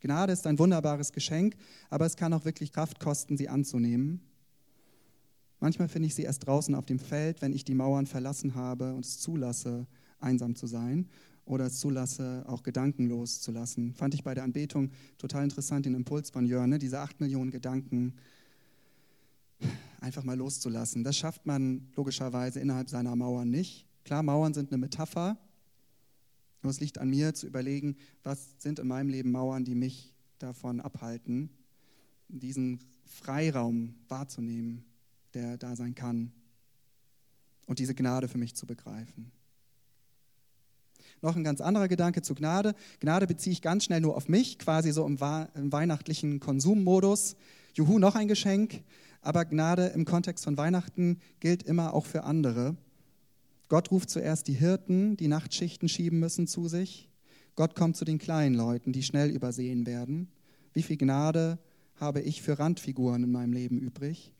Gnade 0.00 0.32
ist 0.32 0.46
ein 0.48 0.58
wunderbares 0.58 1.12
Geschenk, 1.12 1.54
aber 1.88 2.06
es 2.06 2.16
kann 2.16 2.32
auch 2.32 2.44
wirklich 2.44 2.72
Kraft 2.72 2.98
kosten, 2.98 3.36
sie 3.36 3.48
anzunehmen. 3.48 4.20
Manchmal 5.62 5.86
finde 5.86 6.08
ich 6.08 6.16
sie 6.16 6.24
erst 6.24 6.44
draußen 6.44 6.74
auf 6.74 6.86
dem 6.86 6.98
Feld, 6.98 7.40
wenn 7.40 7.52
ich 7.52 7.64
die 7.64 7.76
Mauern 7.76 8.06
verlassen 8.06 8.56
habe 8.56 8.94
und 8.94 9.04
es 9.04 9.20
zulasse, 9.20 9.86
einsam 10.18 10.56
zu 10.56 10.66
sein 10.66 11.06
oder 11.44 11.66
es 11.66 11.78
zulasse, 11.78 12.42
auch 12.48 12.64
gedankenlos 12.64 13.40
zu 13.40 13.52
lassen. 13.52 13.94
Fand 13.94 14.12
ich 14.12 14.24
bei 14.24 14.34
der 14.34 14.42
Anbetung 14.42 14.90
total 15.18 15.44
interessant, 15.44 15.86
den 15.86 15.94
Impuls 15.94 16.30
von 16.30 16.46
Jörn, 16.46 16.68
ne? 16.68 16.80
diese 16.80 16.98
acht 16.98 17.20
Millionen 17.20 17.52
Gedanken 17.52 18.14
einfach 20.00 20.24
mal 20.24 20.36
loszulassen. 20.36 21.04
Das 21.04 21.16
schafft 21.16 21.46
man 21.46 21.86
logischerweise 21.94 22.58
innerhalb 22.58 22.90
seiner 22.90 23.14
Mauern 23.14 23.48
nicht. 23.48 23.86
Klar, 24.02 24.24
Mauern 24.24 24.54
sind 24.54 24.72
eine 24.72 24.78
Metapher, 24.78 25.38
nur 26.62 26.72
es 26.72 26.80
liegt 26.80 26.98
an 26.98 27.08
mir 27.08 27.34
zu 27.34 27.46
überlegen, 27.46 27.94
was 28.24 28.56
sind 28.58 28.80
in 28.80 28.88
meinem 28.88 29.10
Leben 29.10 29.30
Mauern, 29.30 29.64
die 29.64 29.76
mich 29.76 30.12
davon 30.40 30.80
abhalten, 30.80 31.50
diesen 32.26 32.80
Freiraum 33.04 33.94
wahrzunehmen 34.08 34.86
der 35.34 35.56
da 35.58 35.76
sein 35.76 35.94
kann 35.94 36.32
und 37.66 37.78
diese 37.78 37.94
Gnade 37.94 38.28
für 38.28 38.38
mich 38.38 38.54
zu 38.54 38.66
begreifen. 38.66 39.32
Noch 41.20 41.36
ein 41.36 41.44
ganz 41.44 41.60
anderer 41.60 41.88
Gedanke 41.88 42.22
zu 42.22 42.34
Gnade. 42.34 42.74
Gnade 43.00 43.26
beziehe 43.26 43.52
ich 43.52 43.62
ganz 43.62 43.84
schnell 43.84 44.00
nur 44.00 44.16
auf 44.16 44.28
mich, 44.28 44.58
quasi 44.58 44.92
so 44.92 45.06
im, 45.06 45.18
im 45.54 45.72
weihnachtlichen 45.72 46.40
Konsummodus. 46.40 47.36
Juhu, 47.74 47.98
noch 47.98 48.16
ein 48.16 48.28
Geschenk. 48.28 48.82
Aber 49.20 49.44
Gnade 49.44 49.86
im 49.86 50.04
Kontext 50.04 50.44
von 50.44 50.56
Weihnachten 50.56 51.20
gilt 51.38 51.62
immer 51.62 51.94
auch 51.94 52.06
für 52.06 52.24
andere. 52.24 52.76
Gott 53.68 53.92
ruft 53.92 54.10
zuerst 54.10 54.48
die 54.48 54.54
Hirten, 54.54 55.16
die 55.16 55.28
Nachtschichten 55.28 55.88
schieben 55.88 56.18
müssen, 56.18 56.48
zu 56.48 56.66
sich. 56.66 57.08
Gott 57.54 57.76
kommt 57.76 57.96
zu 57.96 58.04
den 58.04 58.18
kleinen 58.18 58.54
Leuten, 58.54 58.92
die 58.92 59.02
schnell 59.02 59.30
übersehen 59.30 59.86
werden. 59.86 60.28
Wie 60.72 60.82
viel 60.82 60.96
Gnade 60.96 61.58
habe 61.96 62.20
ich 62.20 62.42
für 62.42 62.58
Randfiguren 62.58 63.22
in 63.22 63.30
meinem 63.30 63.52
Leben 63.52 63.78
übrig? 63.78 64.34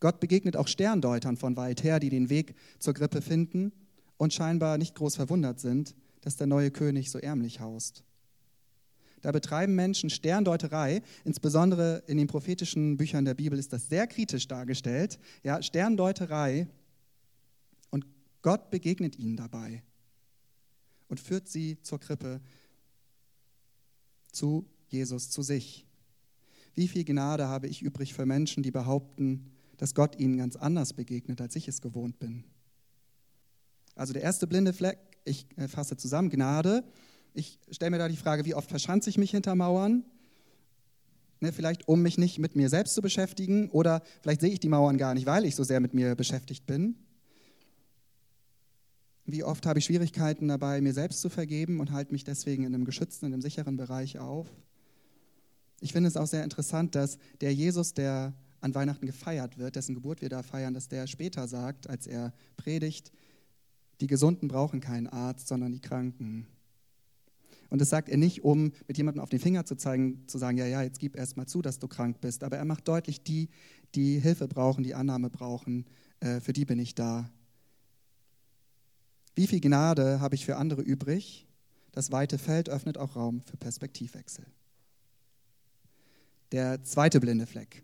Gott 0.00 0.20
begegnet 0.20 0.56
auch 0.56 0.68
Sterndeutern 0.68 1.36
von 1.36 1.56
weit 1.56 1.82
her, 1.82 2.00
die 2.00 2.10
den 2.10 2.28
Weg 2.28 2.54
zur 2.78 2.94
Grippe 2.94 3.22
finden 3.22 3.72
und 4.16 4.32
scheinbar 4.32 4.78
nicht 4.78 4.94
groß 4.94 5.16
verwundert 5.16 5.60
sind, 5.60 5.94
dass 6.20 6.36
der 6.36 6.46
neue 6.46 6.70
König 6.70 7.10
so 7.10 7.18
ärmlich 7.18 7.60
haust. 7.60 8.04
Da 9.24 9.32
betreiben 9.32 9.74
Menschen 9.74 10.10
Sterndeuterei, 10.10 11.02
insbesondere 11.24 12.02
in 12.06 12.18
den 12.18 12.26
prophetischen 12.26 12.98
Büchern 12.98 13.24
der 13.24 13.32
Bibel 13.32 13.58
ist 13.58 13.72
das 13.72 13.88
sehr 13.88 14.06
kritisch 14.06 14.48
dargestellt. 14.48 15.18
Ja, 15.42 15.62
Sterndeuterei 15.62 16.68
und 17.88 18.04
Gott 18.42 18.70
begegnet 18.70 19.18
ihnen 19.18 19.36
dabei 19.36 19.82
und 21.08 21.20
führt 21.20 21.48
sie 21.48 21.80
zur 21.80 22.00
Krippe 22.00 22.42
zu 24.30 24.66
Jesus, 24.88 25.30
zu 25.30 25.40
sich. 25.40 25.86
Wie 26.74 26.88
viel 26.88 27.04
Gnade 27.04 27.48
habe 27.48 27.66
ich 27.66 27.80
übrig 27.80 28.12
für 28.12 28.26
Menschen, 28.26 28.62
die 28.62 28.70
behaupten, 28.70 29.53
dass 29.76 29.94
Gott 29.94 30.18
ihnen 30.18 30.36
ganz 30.36 30.56
anders 30.56 30.92
begegnet, 30.92 31.40
als 31.40 31.56
ich 31.56 31.68
es 31.68 31.80
gewohnt 31.80 32.18
bin. 32.18 32.44
Also 33.94 34.12
der 34.12 34.22
erste 34.22 34.46
blinde 34.46 34.72
Fleck, 34.72 34.98
ich 35.24 35.46
äh, 35.56 35.68
fasse 35.68 35.96
zusammen, 35.96 36.30
Gnade. 36.30 36.84
Ich 37.32 37.58
stelle 37.70 37.90
mir 37.90 37.98
da 37.98 38.08
die 38.08 38.16
Frage, 38.16 38.44
wie 38.44 38.54
oft 38.54 38.68
verschanze 38.68 39.10
ich 39.10 39.18
mich 39.18 39.30
hinter 39.30 39.54
Mauern? 39.54 40.04
Ne, 41.40 41.52
vielleicht 41.52 41.88
um 41.88 42.02
mich 42.02 42.16
nicht 42.16 42.38
mit 42.38 42.56
mir 42.56 42.68
selbst 42.68 42.94
zu 42.94 43.02
beschäftigen 43.02 43.70
oder 43.70 44.02
vielleicht 44.22 44.40
sehe 44.40 44.50
ich 44.50 44.60
die 44.60 44.68
Mauern 44.68 44.98
gar 44.98 45.14
nicht, 45.14 45.26
weil 45.26 45.44
ich 45.44 45.54
so 45.54 45.64
sehr 45.64 45.80
mit 45.80 45.94
mir 45.94 46.14
beschäftigt 46.14 46.66
bin. 46.66 46.96
Wie 49.26 49.42
oft 49.42 49.66
habe 49.66 49.78
ich 49.78 49.86
Schwierigkeiten 49.86 50.48
dabei, 50.48 50.80
mir 50.80 50.92
selbst 50.92 51.20
zu 51.20 51.30
vergeben 51.30 51.80
und 51.80 51.92
halte 51.92 52.12
mich 52.12 52.24
deswegen 52.24 52.64
in 52.64 52.74
einem 52.74 52.84
geschützten, 52.84 53.26
in 53.26 53.32
einem 53.32 53.42
sicheren 53.42 53.76
Bereich 53.76 54.18
auf. 54.18 54.48
Ich 55.80 55.92
finde 55.92 56.08
es 56.08 56.16
auch 56.16 56.26
sehr 56.26 56.44
interessant, 56.44 56.94
dass 56.94 57.18
der 57.40 57.52
Jesus, 57.52 57.94
der 57.94 58.34
an 58.64 58.74
Weihnachten 58.74 59.04
gefeiert 59.04 59.58
wird, 59.58 59.76
dessen 59.76 59.94
Geburt 59.94 60.22
wir 60.22 60.30
da 60.30 60.42
feiern, 60.42 60.72
dass 60.72 60.88
der 60.88 61.06
später 61.06 61.46
sagt, 61.46 61.88
als 61.88 62.06
er 62.06 62.32
predigt, 62.56 63.12
die 64.00 64.06
Gesunden 64.06 64.48
brauchen 64.48 64.80
keinen 64.80 65.06
Arzt, 65.06 65.48
sondern 65.48 65.70
die 65.70 65.80
Kranken. 65.80 66.46
Und 67.68 67.80
das 67.80 67.90
sagt 67.90 68.08
er 68.08 68.16
nicht, 68.16 68.42
um 68.42 68.72
mit 68.88 68.96
jemandem 68.96 69.22
auf 69.22 69.28
den 69.28 69.38
Finger 69.38 69.66
zu 69.66 69.76
zeigen, 69.76 70.26
zu 70.28 70.38
sagen, 70.38 70.56
ja, 70.56 70.66
ja, 70.66 70.82
jetzt 70.82 70.98
gib 70.98 71.14
erst 71.14 71.36
mal 71.36 71.46
zu, 71.46 71.60
dass 71.60 71.78
du 71.78 71.88
krank 71.88 72.20
bist. 72.22 72.42
Aber 72.42 72.56
er 72.56 72.64
macht 72.64 72.88
deutlich, 72.88 73.22
die, 73.22 73.50
die 73.94 74.18
Hilfe 74.18 74.48
brauchen, 74.48 74.82
die 74.82 74.94
Annahme 74.94 75.28
brauchen, 75.28 75.84
äh, 76.20 76.40
für 76.40 76.54
die 76.54 76.64
bin 76.64 76.78
ich 76.78 76.94
da. 76.94 77.30
Wie 79.34 79.46
viel 79.46 79.60
Gnade 79.60 80.20
habe 80.20 80.36
ich 80.36 80.46
für 80.46 80.56
andere 80.56 80.80
übrig? 80.80 81.46
Das 81.92 82.12
weite 82.12 82.38
Feld 82.38 82.70
öffnet 82.70 82.96
auch 82.96 83.14
Raum 83.14 83.42
für 83.44 83.58
Perspektivwechsel. 83.58 84.46
Der 86.52 86.82
zweite 86.82 87.20
blinde 87.20 87.46
Fleck. 87.46 87.82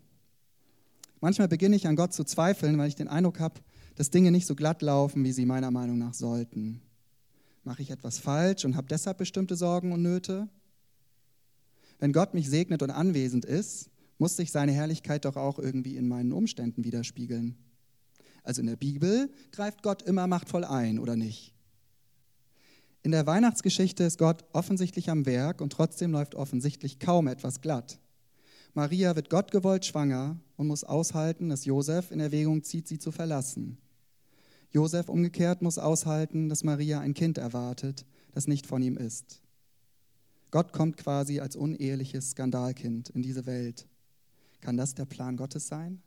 Manchmal 1.21 1.47
beginne 1.47 1.75
ich 1.75 1.87
an 1.87 1.95
Gott 1.95 2.13
zu 2.13 2.23
zweifeln, 2.23 2.77
weil 2.77 2.89
ich 2.89 2.95
den 2.95 3.07
Eindruck 3.07 3.39
habe, 3.39 3.61
dass 3.95 4.09
Dinge 4.09 4.31
nicht 4.31 4.47
so 4.47 4.55
glatt 4.55 4.81
laufen, 4.81 5.23
wie 5.23 5.31
sie 5.31 5.45
meiner 5.45 5.69
Meinung 5.69 5.99
nach 5.99 6.15
sollten. 6.15 6.81
Mache 7.63 7.83
ich 7.83 7.91
etwas 7.91 8.17
falsch 8.17 8.65
und 8.65 8.75
habe 8.75 8.87
deshalb 8.87 9.19
bestimmte 9.19 9.55
Sorgen 9.55 9.93
und 9.93 10.01
Nöte? 10.01 10.49
Wenn 11.99 12.11
Gott 12.11 12.33
mich 12.33 12.49
segnet 12.49 12.81
und 12.81 12.89
anwesend 12.89 13.45
ist, 13.45 13.91
muss 14.17 14.35
sich 14.35 14.51
seine 14.51 14.71
Herrlichkeit 14.71 15.25
doch 15.25 15.35
auch 15.35 15.59
irgendwie 15.59 15.95
in 15.95 16.07
meinen 16.07 16.31
Umständen 16.31 16.83
widerspiegeln. 16.83 17.55
Also 18.43 18.61
in 18.61 18.67
der 18.67 18.75
Bibel 18.75 19.31
greift 19.51 19.83
Gott 19.83 20.01
immer 20.01 20.25
machtvoll 20.25 20.65
ein, 20.65 20.97
oder 20.97 21.15
nicht? 21.15 21.53
In 23.03 23.11
der 23.11 23.27
Weihnachtsgeschichte 23.27 24.03
ist 24.03 24.17
Gott 24.17 24.43
offensichtlich 24.53 25.11
am 25.11 25.27
Werk 25.27 25.61
und 25.61 25.71
trotzdem 25.71 26.11
läuft 26.11 26.33
offensichtlich 26.33 26.97
kaum 26.97 27.27
etwas 27.27 27.61
glatt. 27.61 27.99
Maria 28.73 29.15
wird 29.15 29.29
gottgewollt 29.29 29.85
schwanger 29.85 30.37
und 30.55 30.67
muss 30.67 30.83
aushalten, 30.83 31.49
dass 31.49 31.65
Josef 31.65 32.11
in 32.11 32.19
Erwägung 32.19 32.63
zieht, 32.63 32.87
sie 32.87 32.99
zu 32.99 33.11
verlassen. 33.11 33.77
Josef 34.71 35.09
umgekehrt 35.09 35.61
muss 35.61 35.77
aushalten, 35.77 36.47
dass 36.47 36.63
Maria 36.63 37.01
ein 37.01 37.13
Kind 37.13 37.37
erwartet, 37.37 38.05
das 38.31 38.47
nicht 38.47 38.65
von 38.65 38.81
ihm 38.81 38.95
ist. 38.95 39.41
Gott 40.49 40.71
kommt 40.71 40.97
quasi 40.97 41.39
als 41.39 41.55
uneheliches 41.55 42.31
Skandalkind 42.31 43.09
in 43.09 43.21
diese 43.21 43.45
Welt. 43.45 43.87
Kann 44.61 44.77
das 44.77 44.95
der 44.95 45.05
Plan 45.05 45.35
Gottes 45.35 45.67
sein? 45.67 46.01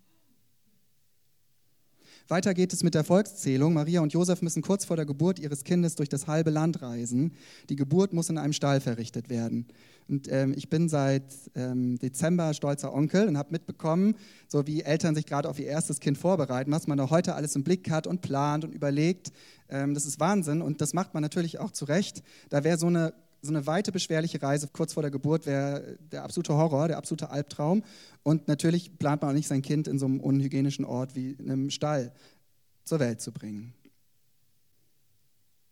Weiter 2.29 2.55
geht 2.55 2.73
es 2.73 2.83
mit 2.83 2.95
der 2.95 3.05
Volkszählung. 3.05 3.75
Maria 3.75 4.01
und 4.01 4.15
Josef 4.15 4.41
müssen 4.41 4.63
kurz 4.63 4.87
vor 4.87 4.97
der 4.97 5.05
Geburt 5.05 5.39
ihres 5.39 5.63
Kindes 5.63 5.95
durch 5.95 6.09
das 6.09 6.27
halbe 6.27 6.49
Land 6.49 6.81
reisen. 6.81 7.33
Die 7.69 7.77
Geburt 7.77 8.15
muss 8.15 8.31
in 8.31 8.39
einem 8.39 8.55
Stall 8.55 8.81
verrichtet 8.81 9.29
werden. 9.29 9.67
Und 10.09 10.31
ähm, 10.33 10.55
ich 10.57 10.71
bin 10.71 10.89
seit 10.89 11.25
ähm, 11.55 11.99
Dezember 11.99 12.55
stolzer 12.55 12.95
Onkel 12.95 13.29
und 13.29 13.37
habe 13.37 13.53
mitbekommen, 13.53 14.17
so 14.49 14.67
wie 14.67 14.83
Eltern 14.83 15.15
sich 15.15 15.27
gerade 15.27 15.49
auf 15.51 15.59
ihr 15.59 15.67
erstes 15.67 16.01
Kind 16.01 16.17
vorbereiten, 16.17 16.71
was 16.73 16.87
man 16.87 16.97
da 16.97 17.11
heute 17.11 17.35
alles 17.35 17.57
im 17.57 17.65
Blick 17.65 17.91
hat 17.91 18.07
und 18.07 18.23
plant 18.23 18.65
und 18.65 18.75
überlegt. 18.75 19.31
Ähm, 19.69 19.93
das 19.93 20.07
ist 20.07 20.19
Wahnsinn 20.19 20.63
und 20.63 20.81
das 20.81 20.95
macht 20.95 21.13
man 21.13 21.23
natürlich 21.23 21.61
auch 21.61 21.73
zu 21.73 21.85
Recht. 21.85 22.23
Da 22.49 22.65
wäre 22.65 22.79
so 22.79 22.87
eine 22.87 23.13
so 23.45 23.53
eine 23.53 23.67
weite, 23.67 23.93
beschwerliche 23.93 24.41
Reise 24.43 24.69
kurz 24.73 24.95
vor 24.95 25.03
der 25.03 25.11
Geburt 25.11 25.47
wäre 25.47 25.99
der 26.13 26.25
absolute 26.25 26.55
Horror, 26.55 26.89
der 26.89 26.99
absolute 26.99 27.31
Albtraum. 27.31 27.83
Und 28.23 28.49
natürlich 28.49 28.99
plant 28.99 29.23
man 29.23 29.31
auch 29.31 29.35
nicht, 29.35 29.49
sein 29.49 29.63
Kind 29.63 29.87
in 29.87 29.99
so 29.99 30.07
einem 30.07 30.21
unhygienischen 30.21 30.85
Ort 30.85 31.15
wie 31.15 31.33
in 31.33 31.51
einem 31.51 31.71
Stall 31.71 32.13
zur 32.85 33.01
Welt 33.01 33.21
zu 33.21 33.33
bringen. 33.33 33.75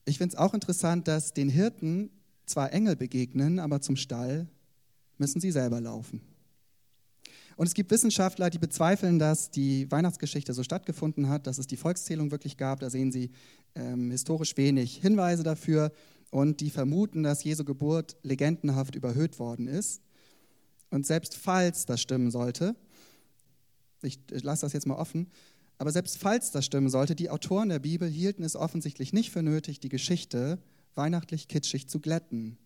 Ich 0.05 0.19
finde 0.19 0.35
es 0.35 0.39
auch 0.39 0.55
interessant, 0.55 1.09
dass 1.09 1.33
den 1.33 1.49
Hirten 1.49 2.11
zwar 2.47 2.73
Engel 2.73 2.97
begegnen, 2.97 3.59
aber 3.59 3.81
zum 3.81 3.97
Stall 3.97 4.49
müssen 5.19 5.41
sie 5.41 5.53
selber 5.53 5.81
laufen. 5.81 6.21
Und 7.57 7.67
es 7.67 7.75
gibt 7.75 7.91
Wissenschaftler, 7.91 8.51
die 8.51 8.59
bezweifeln, 8.59 9.19
dass 9.19 9.51
die 9.51 9.91
Weihnachtsgeschichte 9.91 10.53
so 10.53 10.63
stattgefunden 10.63 11.29
hat, 11.29 11.47
dass 11.47 11.59
es 11.59 11.67
die 11.67 11.77
Volkszählung 11.77 12.31
wirklich 12.31 12.57
gab. 12.57 12.81
Da 12.81 12.91
sehen 12.91 13.13
sie 13.13 13.31
ähm, 13.75 14.11
historisch 14.11 14.57
wenig 14.57 14.97
Hinweise 14.97 15.43
dafür 15.43 15.93
und 16.33 16.61
die 16.61 16.71
vermuten, 16.71 17.23
dass 17.23 17.45
Jesu 17.45 17.63
Geburt 17.63 18.17
legendenhaft 18.23 18.95
überhöht 18.95 19.39
worden 19.39 19.69
ist. 19.69 20.01
Und 20.91 21.07
selbst 21.07 21.37
falls 21.37 21.85
das 21.85 22.01
stimmen 22.01 22.31
sollte, 22.31 22.75
ich, 24.01 24.19
lasse 24.31 24.63
das 24.63 24.73
jetzt 24.73 24.87
mal 24.87 24.97
offen, 24.97 25.29
aber 25.77 25.93
selbst 25.93 26.17
falls 26.17 26.51
das 26.51 26.65
stimmen 26.65 26.89
sollte, 26.89 27.15
die 27.15 27.29
Autoren 27.29 27.69
der 27.69 27.81
Bibel 27.81 28.09
hielten 28.09 28.45
es 28.45 28.57
offensichtlich 28.57 29.13
nicht 29.13 29.31
für 29.31 29.43
nötig, 29.43 29.79
die 29.79 29.91
Geschichte 29.91 30.59
weihnachtlich 30.95 31.49
kitschig 31.49 31.89
zu 31.89 32.01
glätten. 32.01 32.57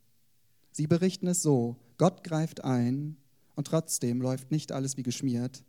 Sie 0.71 0.87
berichten 0.87 1.27
es 1.27 1.43
so, 1.43 1.77
Gott 1.99 2.23
greift 2.23 2.63
ein 2.63 3.17
und 3.57 3.67
trotzdem 3.67 4.23
läuft 4.23 4.53
nicht 4.53 4.71
alles 4.71 4.97
wie 4.97 5.03
geschmiert. 5.03 5.65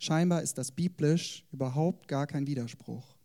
Scheinbar 0.00 0.42
ist 0.42 0.58
das 0.58 0.72
biblisch 0.72 1.44
überhaupt 1.52 2.08
gar 2.08 2.26
kein 2.26 2.48
Widerspruch. 2.48 3.16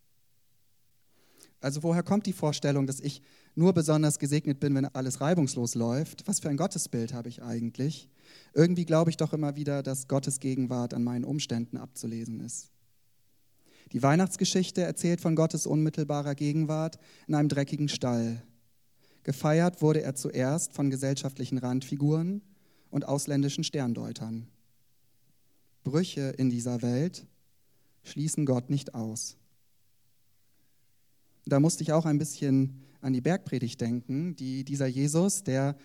Also 1.60 1.82
woher 1.82 2.02
kommt 2.04 2.26
die 2.26 2.32
Vorstellung, 2.32 2.86
dass 2.86 3.00
ich 3.00 3.22
nur 3.54 3.72
besonders 3.72 4.18
gesegnet 4.18 4.60
bin, 4.60 4.74
wenn 4.74 4.86
alles 4.86 5.20
reibungslos 5.20 5.74
läuft? 5.74 6.26
Was 6.26 6.40
für 6.40 6.48
ein 6.48 6.56
Gottesbild 6.56 7.12
habe 7.12 7.28
ich 7.28 7.42
eigentlich? 7.42 8.08
Irgendwie 8.54 8.84
glaube 8.84 9.10
ich 9.10 9.16
doch 9.16 9.32
immer 9.32 9.56
wieder, 9.56 9.82
dass 9.82 10.08
Gottes 10.08 10.40
Gegenwart 10.40 10.94
an 10.94 11.04
meinen 11.04 11.24
Umständen 11.24 11.76
abzulesen 11.76 12.40
ist. 12.40 12.70
Die 13.92 14.02
Weihnachtsgeschichte 14.02 14.82
erzählt 14.82 15.20
von 15.20 15.36
Gottes 15.36 15.66
unmittelbarer 15.66 16.34
Gegenwart 16.34 16.98
in 17.26 17.34
einem 17.34 17.48
dreckigen 17.48 17.88
Stall. 17.88 18.42
Gefeiert 19.22 19.82
wurde 19.82 20.02
er 20.02 20.14
zuerst 20.14 20.72
von 20.72 20.90
gesellschaftlichen 20.90 21.58
Randfiguren 21.58 22.40
und 22.90 23.06
ausländischen 23.06 23.64
Sterndeutern. 23.64 24.48
Brüche 25.84 26.30
in 26.38 26.48
dieser 26.48 26.80
Welt 26.80 27.26
schließen 28.02 28.46
Gott 28.46 28.70
nicht 28.70 28.94
aus. 28.94 29.36
Da 31.44 31.60
musste 31.60 31.82
ich 31.82 31.92
auch 31.92 32.06
ein 32.06 32.18
bisschen 32.18 32.84
an 33.02 33.12
die 33.12 33.20
Bergpredigt 33.20 33.80
denken, 33.80 34.34
die 34.36 34.64
dieser 34.64 34.86
Jesus, 34.86 35.42
der 35.42 35.76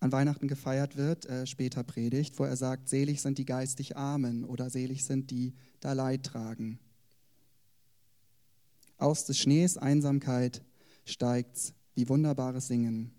an 0.00 0.12
Weihnachten 0.12 0.48
gefeiert 0.48 0.96
wird, 0.96 1.24
äh, 1.26 1.46
später 1.46 1.82
predigt, 1.82 2.38
wo 2.38 2.44
er 2.44 2.56
sagt, 2.56 2.88
selig 2.90 3.22
sind 3.22 3.38
die 3.38 3.46
geistig 3.46 3.96
Armen 3.96 4.44
oder 4.44 4.68
selig 4.68 5.04
sind 5.04 5.30
die, 5.30 5.54
da 5.80 5.94
Leid 5.94 6.24
tragen. 6.24 6.78
Aus 8.98 9.24
des 9.24 9.38
Schnees 9.38 9.78
Einsamkeit 9.78 10.62
steigt's 11.04 11.72
wie 11.94 12.08
wunderbares 12.08 12.66
Singen. 12.66 13.12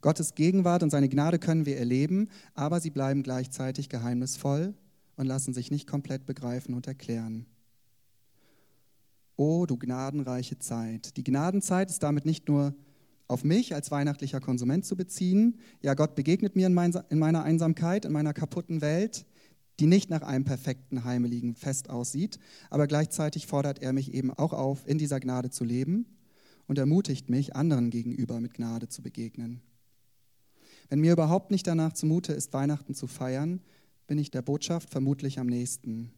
Gottes 0.00 0.34
Gegenwart 0.34 0.82
und 0.82 0.90
seine 0.90 1.08
Gnade 1.08 1.38
können 1.38 1.66
wir 1.66 1.76
erleben, 1.76 2.28
aber 2.54 2.80
sie 2.80 2.90
bleiben 2.90 3.22
gleichzeitig 3.22 3.88
geheimnisvoll 3.88 4.74
und 5.16 5.26
lassen 5.26 5.52
sich 5.52 5.70
nicht 5.70 5.86
komplett 5.86 6.26
begreifen 6.26 6.74
und 6.74 6.86
erklären. 6.86 7.46
O 9.40 9.64
du 9.64 9.78
gnadenreiche 9.78 10.58
Zeit. 10.58 11.16
Die 11.16 11.24
Gnadenzeit 11.24 11.88
ist 11.88 12.02
damit 12.02 12.26
nicht 12.26 12.46
nur 12.46 12.74
auf 13.26 13.42
mich 13.42 13.74
als 13.74 13.90
weihnachtlicher 13.90 14.38
Konsument 14.38 14.84
zu 14.84 14.96
beziehen. 14.96 15.58
Ja, 15.80 15.94
Gott 15.94 16.14
begegnet 16.14 16.56
mir 16.56 16.66
in, 16.66 16.74
meiner 16.74 17.42
Einsamkeit, 17.42 18.04
in 18.04 18.12
meiner 18.12 18.34
kaputten 18.34 18.82
Welt, 18.82 19.24
die 19.78 19.86
nicht 19.86 20.10
nach 20.10 20.20
einem 20.20 20.44
perfekten 20.44 21.04
heimeligen 21.04 21.54
Fest 21.54 21.88
aussieht, 21.88 22.38
aber 22.68 22.86
gleichzeitig 22.86 23.46
fordert 23.46 23.80
er 23.80 23.94
mich 23.94 24.12
eben 24.12 24.30
auch 24.30 24.52
auf, 24.52 24.86
in 24.86 24.98
dieser 24.98 25.20
Gnade 25.20 25.48
zu 25.48 25.64
leben 25.64 26.04
und 26.66 26.76
ermutigt 26.76 27.30
mich, 27.30 27.56
anderen 27.56 27.88
gegenüber 27.88 28.40
mit 28.40 28.52
Gnade 28.52 28.88
zu 28.88 29.00
begegnen. 29.00 29.62
Wenn 30.90 31.00
mir 31.00 31.14
überhaupt 31.14 31.50
nicht 31.50 31.66
danach 31.66 31.94
zumute 31.94 32.34
ist, 32.34 32.52
Weihnachten 32.52 32.94
zu 32.94 33.06
feiern, 33.06 33.62
bin 34.06 34.18
ich 34.18 34.30
der 34.30 34.42
Botschaft 34.42 34.90
vermutlich 34.90 35.38
am 35.38 35.46
nächsten 35.46 36.12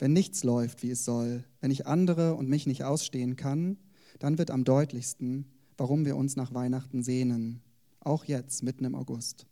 wenn 0.00 0.12
nichts 0.14 0.44
läuft, 0.44 0.82
wie 0.82 0.90
es 0.90 1.04
soll, 1.04 1.44
wenn 1.60 1.70
ich 1.70 1.86
andere 1.86 2.34
und 2.34 2.48
mich 2.48 2.66
nicht 2.66 2.84
ausstehen 2.84 3.36
kann, 3.36 3.76
dann 4.18 4.38
wird 4.38 4.50
am 4.50 4.64
deutlichsten, 4.64 5.44
warum 5.76 6.04
wir 6.04 6.16
uns 6.16 6.36
nach 6.36 6.54
Weihnachten 6.54 7.02
sehnen, 7.02 7.60
auch 8.00 8.24
jetzt, 8.24 8.62
mitten 8.62 8.84
im 8.84 8.94
August. 8.94 9.46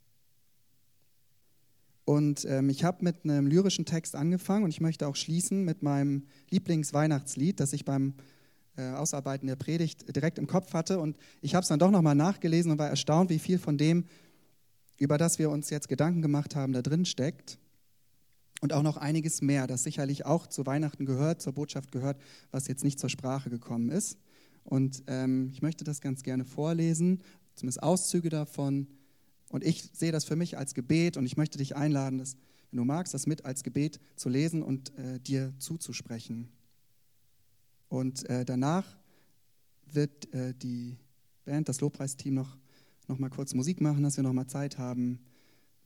Und 2.03 2.45
ähm, 2.45 2.69
ich 2.69 2.83
habe 2.83 3.03
mit 3.03 3.23
einem 3.23 3.45
lyrischen 3.45 3.85
Text 3.85 4.15
angefangen 4.15 4.63
und 4.63 4.71
ich 4.71 4.81
möchte 4.81 5.07
auch 5.07 5.15
schließen 5.15 5.63
mit 5.63 5.83
meinem 5.83 6.23
Lieblingsweihnachtslied, 6.49 7.59
das 7.59 7.71
ich 7.71 7.85
beim 7.85 8.15
äh, 8.75 8.89
Ausarbeiten 8.89 9.45
der 9.45 9.55
Predigt 9.55 10.15
direkt 10.15 10.39
im 10.39 10.47
Kopf 10.47 10.73
hatte. 10.73 10.99
Und 10.99 11.17
ich 11.41 11.53
habe 11.53 11.61
es 11.61 11.67
dann 11.67 11.77
doch 11.77 11.91
nochmal 11.91 12.15
nachgelesen 12.15 12.71
und 12.71 12.79
war 12.79 12.89
erstaunt, 12.89 13.29
wie 13.29 13.37
viel 13.37 13.59
von 13.59 13.77
dem, 13.77 14.05
über 14.97 15.19
das 15.19 15.37
wir 15.37 15.51
uns 15.51 15.69
jetzt 15.69 15.87
Gedanken 15.87 16.23
gemacht 16.23 16.55
haben, 16.55 16.73
da 16.73 16.81
drin 16.81 17.05
steckt 17.05 17.59
und 18.59 18.73
auch 18.73 18.83
noch 18.83 18.97
einiges 18.97 19.41
mehr, 19.41 19.67
das 19.67 19.83
sicherlich 19.83 20.25
auch 20.25 20.47
zu 20.47 20.65
Weihnachten 20.65 21.05
gehört, 21.05 21.41
zur 21.41 21.53
Botschaft 21.53 21.91
gehört, 21.91 22.19
was 22.51 22.67
jetzt 22.67 22.83
nicht 22.83 22.99
zur 22.99 23.09
Sprache 23.09 23.49
gekommen 23.49 23.89
ist. 23.89 24.17
Und 24.63 25.03
ähm, 25.07 25.49
ich 25.51 25.61
möchte 25.61 25.83
das 25.83 26.01
ganz 26.01 26.23
gerne 26.23 26.45
vorlesen, 26.45 27.21
zumindest 27.55 27.81
Auszüge 27.81 28.29
davon. 28.29 28.87
Und 29.49 29.63
ich 29.63 29.89
sehe 29.93 30.11
das 30.11 30.25
für 30.25 30.35
mich 30.35 30.57
als 30.57 30.73
Gebet 30.73 31.17
und 31.17 31.25
ich 31.25 31.37
möchte 31.37 31.57
dich 31.57 31.75
einladen, 31.75 32.19
das, 32.19 32.37
wenn 32.69 32.77
du 32.77 32.85
magst, 32.85 33.13
das 33.13 33.25
mit 33.25 33.45
als 33.45 33.63
Gebet 33.63 33.99
zu 34.15 34.29
lesen 34.29 34.61
und 34.61 34.95
äh, 34.97 35.19
dir 35.19 35.53
zuzusprechen. 35.57 36.49
Und 37.87 38.29
äh, 38.29 38.45
danach 38.45 38.85
wird 39.87 40.31
äh, 40.33 40.53
die 40.53 40.97
Band, 41.45 41.67
das 41.67 41.81
Lobpreisteam 41.81 42.35
noch, 42.35 42.57
noch 43.07 43.17
mal 43.17 43.29
kurz 43.29 43.55
Musik 43.55 43.81
machen, 43.81 44.03
dass 44.03 44.17
wir 44.17 44.23
noch 44.23 44.33
mal 44.33 44.47
Zeit 44.47 44.77
haben, 44.77 45.19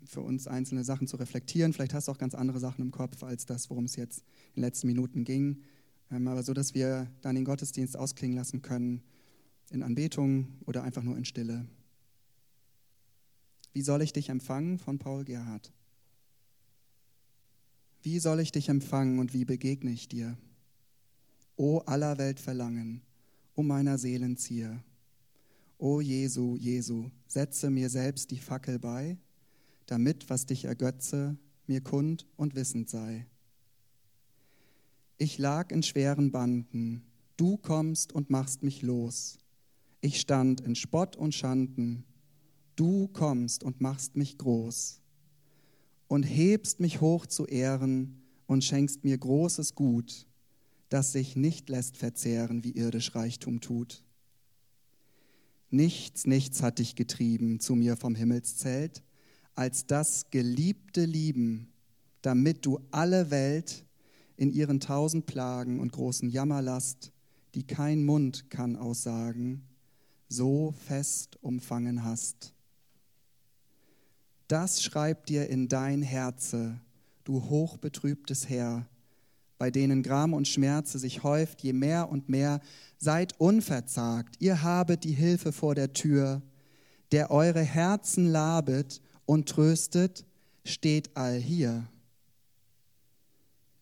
für 0.06 0.22
uns 0.22 0.48
einzelne 0.48 0.84
Sachen 0.84 1.08
zu 1.08 1.18
reflektieren. 1.18 1.74
Vielleicht 1.74 1.94
hast 1.94 2.08
du 2.08 2.12
auch 2.12 2.18
ganz 2.18 2.36
andere 2.36 2.60
Sachen 2.60 2.82
im 2.82 2.92
Kopf 2.92 3.24
als 3.24 3.46
das, 3.46 3.70
worum 3.70 3.86
es 3.86 3.96
jetzt 3.96 4.20
in 4.56 4.62
den 4.62 4.64
letzten 4.64 4.88
Minuten 4.88 5.24
ging. 5.24 5.64
Ähm, 6.12 6.28
aber 6.28 6.44
so, 6.44 6.54
dass 6.54 6.74
wir 6.74 7.12
dann 7.22 7.36
den 7.36 7.46
Gottesdienst 7.46 7.98
ausklingen 7.98 8.38
lassen 8.38 8.62
können 8.62 9.02
in 9.70 9.84
Anbetung 9.84 10.48
oder 10.66 10.84
einfach 10.84 11.04
nur 11.04 11.18
in 11.18 11.26
Stille. 11.26 11.66
Wie 13.74 13.82
soll 13.82 14.02
ich 14.02 14.14
dich 14.14 14.30
empfangen 14.30 14.78
von 14.78 15.00
Paul 15.00 15.24
Gerhard? 15.24 15.72
Wie 18.04 18.20
soll 18.20 18.40
ich 18.40 18.52
dich 18.52 18.70
empfangen 18.70 19.20
und 19.20 19.34
wie 19.34 19.46
begegne 19.46 19.92
ich 19.92 20.08
dir? 20.08 20.38
O 21.56 21.80
aller 21.80 22.18
Welt 22.18 22.40
Verlangen, 22.40 23.02
o 23.56 23.64
meiner 23.64 23.98
Seelen 23.98 24.38
Zier. 24.38 24.84
O 25.78 26.02
Jesu, 26.02 26.56
Jesu, 26.58 27.10
setze 27.28 27.70
mir 27.70 27.90
selbst 27.90 28.32
die 28.32 28.40
Fackel 28.40 28.78
bei 28.78 29.18
damit, 29.94 30.28
was 30.32 30.48
dich 30.48 30.66
ergötze, 30.66 31.38
mir 31.68 31.80
kund 31.80 32.26
und 32.36 32.56
wissend 32.56 32.90
sei. 32.90 33.28
Ich 35.20 35.38
lag 35.38 35.70
in 35.70 35.84
schweren 35.84 36.32
Banden, 36.32 37.04
du 37.38 37.58
kommst 37.58 38.12
und 38.12 38.32
machst 38.32 38.64
mich 38.64 38.82
los. 38.82 39.38
Ich 40.02 40.20
stand 40.20 40.62
in 40.62 40.74
Spott 40.74 41.16
und 41.16 41.36
Schanden, 41.36 42.06
du 42.76 43.08
kommst 43.08 43.64
und 43.64 43.82
machst 43.82 44.16
mich 44.16 44.40
groß. 44.40 45.00
Und 46.08 46.24
hebst 46.24 46.80
mich 46.80 47.00
hoch 47.00 47.28
zu 47.28 47.46
Ehren 47.46 48.24
und 48.48 48.64
schenkst 48.64 49.04
mir 49.04 49.20
großes 49.20 49.76
Gut, 49.76 50.26
das 50.90 51.12
sich 51.12 51.36
nicht 51.36 51.70
lässt 51.70 51.98
verzehren, 51.98 52.64
wie 52.64 52.72
irdisch 52.72 53.14
Reichtum 53.14 53.62
tut. 53.62 54.04
Nichts, 55.70 56.26
nichts 56.26 56.64
hat 56.64 56.80
dich 56.80 56.96
getrieben 56.96 57.60
zu 57.60 57.76
mir 57.76 57.96
vom 57.96 58.16
Himmelszelt, 58.16 59.04
als 59.56 59.86
das 59.86 60.30
geliebte 60.32 61.06
Lieben, 61.06 61.72
damit 62.22 62.66
du 62.66 62.80
alle 62.92 63.32
Welt 63.32 63.86
in 64.38 64.52
ihren 64.52 64.80
tausend 64.80 65.26
Plagen 65.26 65.80
und 65.80 65.92
großen 65.92 66.30
Jammerlast, 66.30 67.12
die 67.56 67.64
kein 67.64 68.04
Mund 68.04 68.50
kann 68.50 68.76
aussagen, 68.76 69.64
so 70.28 70.74
fest 70.88 71.38
umfangen 71.42 72.04
hast. 72.04 72.54
Das 74.48 74.84
schreib 74.84 75.26
dir 75.28 75.50
in 75.50 75.68
dein 75.68 76.02
Herze, 76.02 76.80
du 77.24 77.44
hochbetrübtes 77.44 78.50
Herr, 78.50 78.88
bei 79.58 79.72
denen 79.72 80.04
Gram 80.04 80.34
und 80.34 80.48
Schmerze 80.48 81.00
sich 81.00 81.24
häuft, 81.24 81.62
je 81.62 81.74
mehr 81.74 82.10
und 82.10 82.28
mehr, 82.28 82.60
seid 82.98 83.40
unverzagt, 83.40 84.36
ihr 84.40 84.62
habet 84.64 85.04
die 85.04 85.14
Hilfe 85.14 85.52
vor 85.52 85.76
der 85.76 85.94
Tür, 85.94 86.42
der 87.12 87.32
eure 87.32 87.62
Herzen 87.62 88.28
labet 88.28 89.02
und 89.26 89.50
tröstet, 89.50 90.26
steht 90.64 91.16
all 91.16 91.38
hier. 91.38 91.88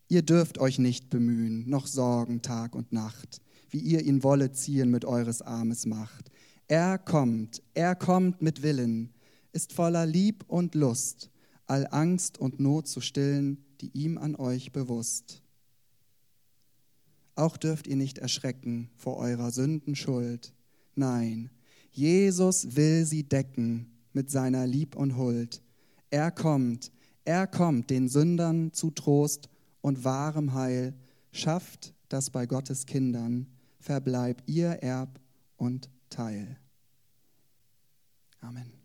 Ihr 0.07 0.21
dürft 0.21 0.57
euch 0.57 0.77
nicht 0.77 1.09
bemühen, 1.09 1.69
noch 1.69 1.87
sorgen 1.87 2.41
Tag 2.41 2.75
und 2.75 2.91
Nacht, 2.91 3.41
wie 3.69 3.79
ihr 3.79 4.01
ihn 4.01 4.23
wolle 4.23 4.51
ziehen 4.51 4.89
mit 4.89 5.05
eures 5.05 5.41
Armes 5.41 5.85
Macht. 5.85 6.31
Er 6.67 6.97
kommt, 6.97 7.61
er 7.73 7.95
kommt 7.95 8.41
mit 8.41 8.61
Willen, 8.61 9.13
ist 9.53 9.73
voller 9.73 10.05
Lieb 10.05 10.43
und 10.47 10.75
Lust, 10.75 11.29
all 11.65 11.87
Angst 11.91 12.37
und 12.37 12.59
Not 12.59 12.87
zu 12.87 13.01
stillen, 13.01 13.63
die 13.79 13.91
ihm 13.93 14.17
an 14.17 14.35
euch 14.35 14.71
bewusst. 14.71 15.41
Auch 17.35 17.57
dürft 17.57 17.87
ihr 17.87 17.95
nicht 17.95 18.17
erschrecken 18.17 18.89
vor 18.97 19.17
eurer 19.17 19.51
Sünden 19.51 19.95
Schuld. 19.95 20.53
Nein, 20.95 21.49
Jesus 21.91 22.75
will 22.75 23.05
sie 23.05 23.23
decken 23.23 23.90
mit 24.13 24.29
seiner 24.29 24.67
Lieb 24.67 24.95
und 24.95 25.17
Huld. 25.17 25.61
Er 26.09 26.31
kommt, 26.31 26.91
er 27.25 27.47
kommt 27.47 27.89
den 27.89 28.07
Sündern 28.07 28.73
zu 28.73 28.91
Trost 28.91 29.49
und 29.81 30.03
wahrem 30.03 30.53
Heil, 30.53 30.93
schafft, 31.31 31.93
dass 32.09 32.29
bei 32.29 32.45
Gottes 32.45 32.85
Kindern 32.85 33.47
verbleib 33.79 34.43
ihr 34.45 34.69
Erb 34.83 35.19
und 35.57 35.89
Teil. 36.09 36.57
Amen. 38.41 38.80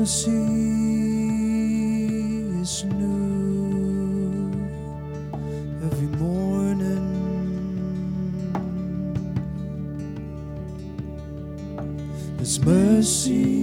Mercy 0.00 0.30
is 2.62 2.84
new 2.84 4.50
every 5.84 6.08
morning. 6.16 7.04
His 12.38 12.64
mercy 12.64 13.59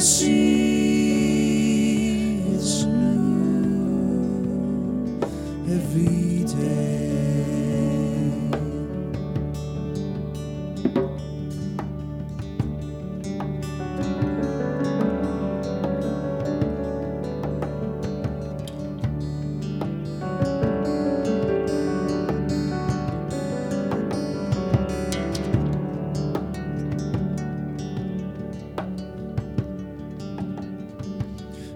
see. 0.00 0.47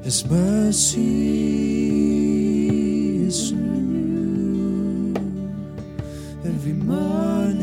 His 0.03 0.27
mercy 0.29 0.99
is 3.27 3.53
new 3.53 5.15
every 6.45 6.73
morning. 6.73 7.63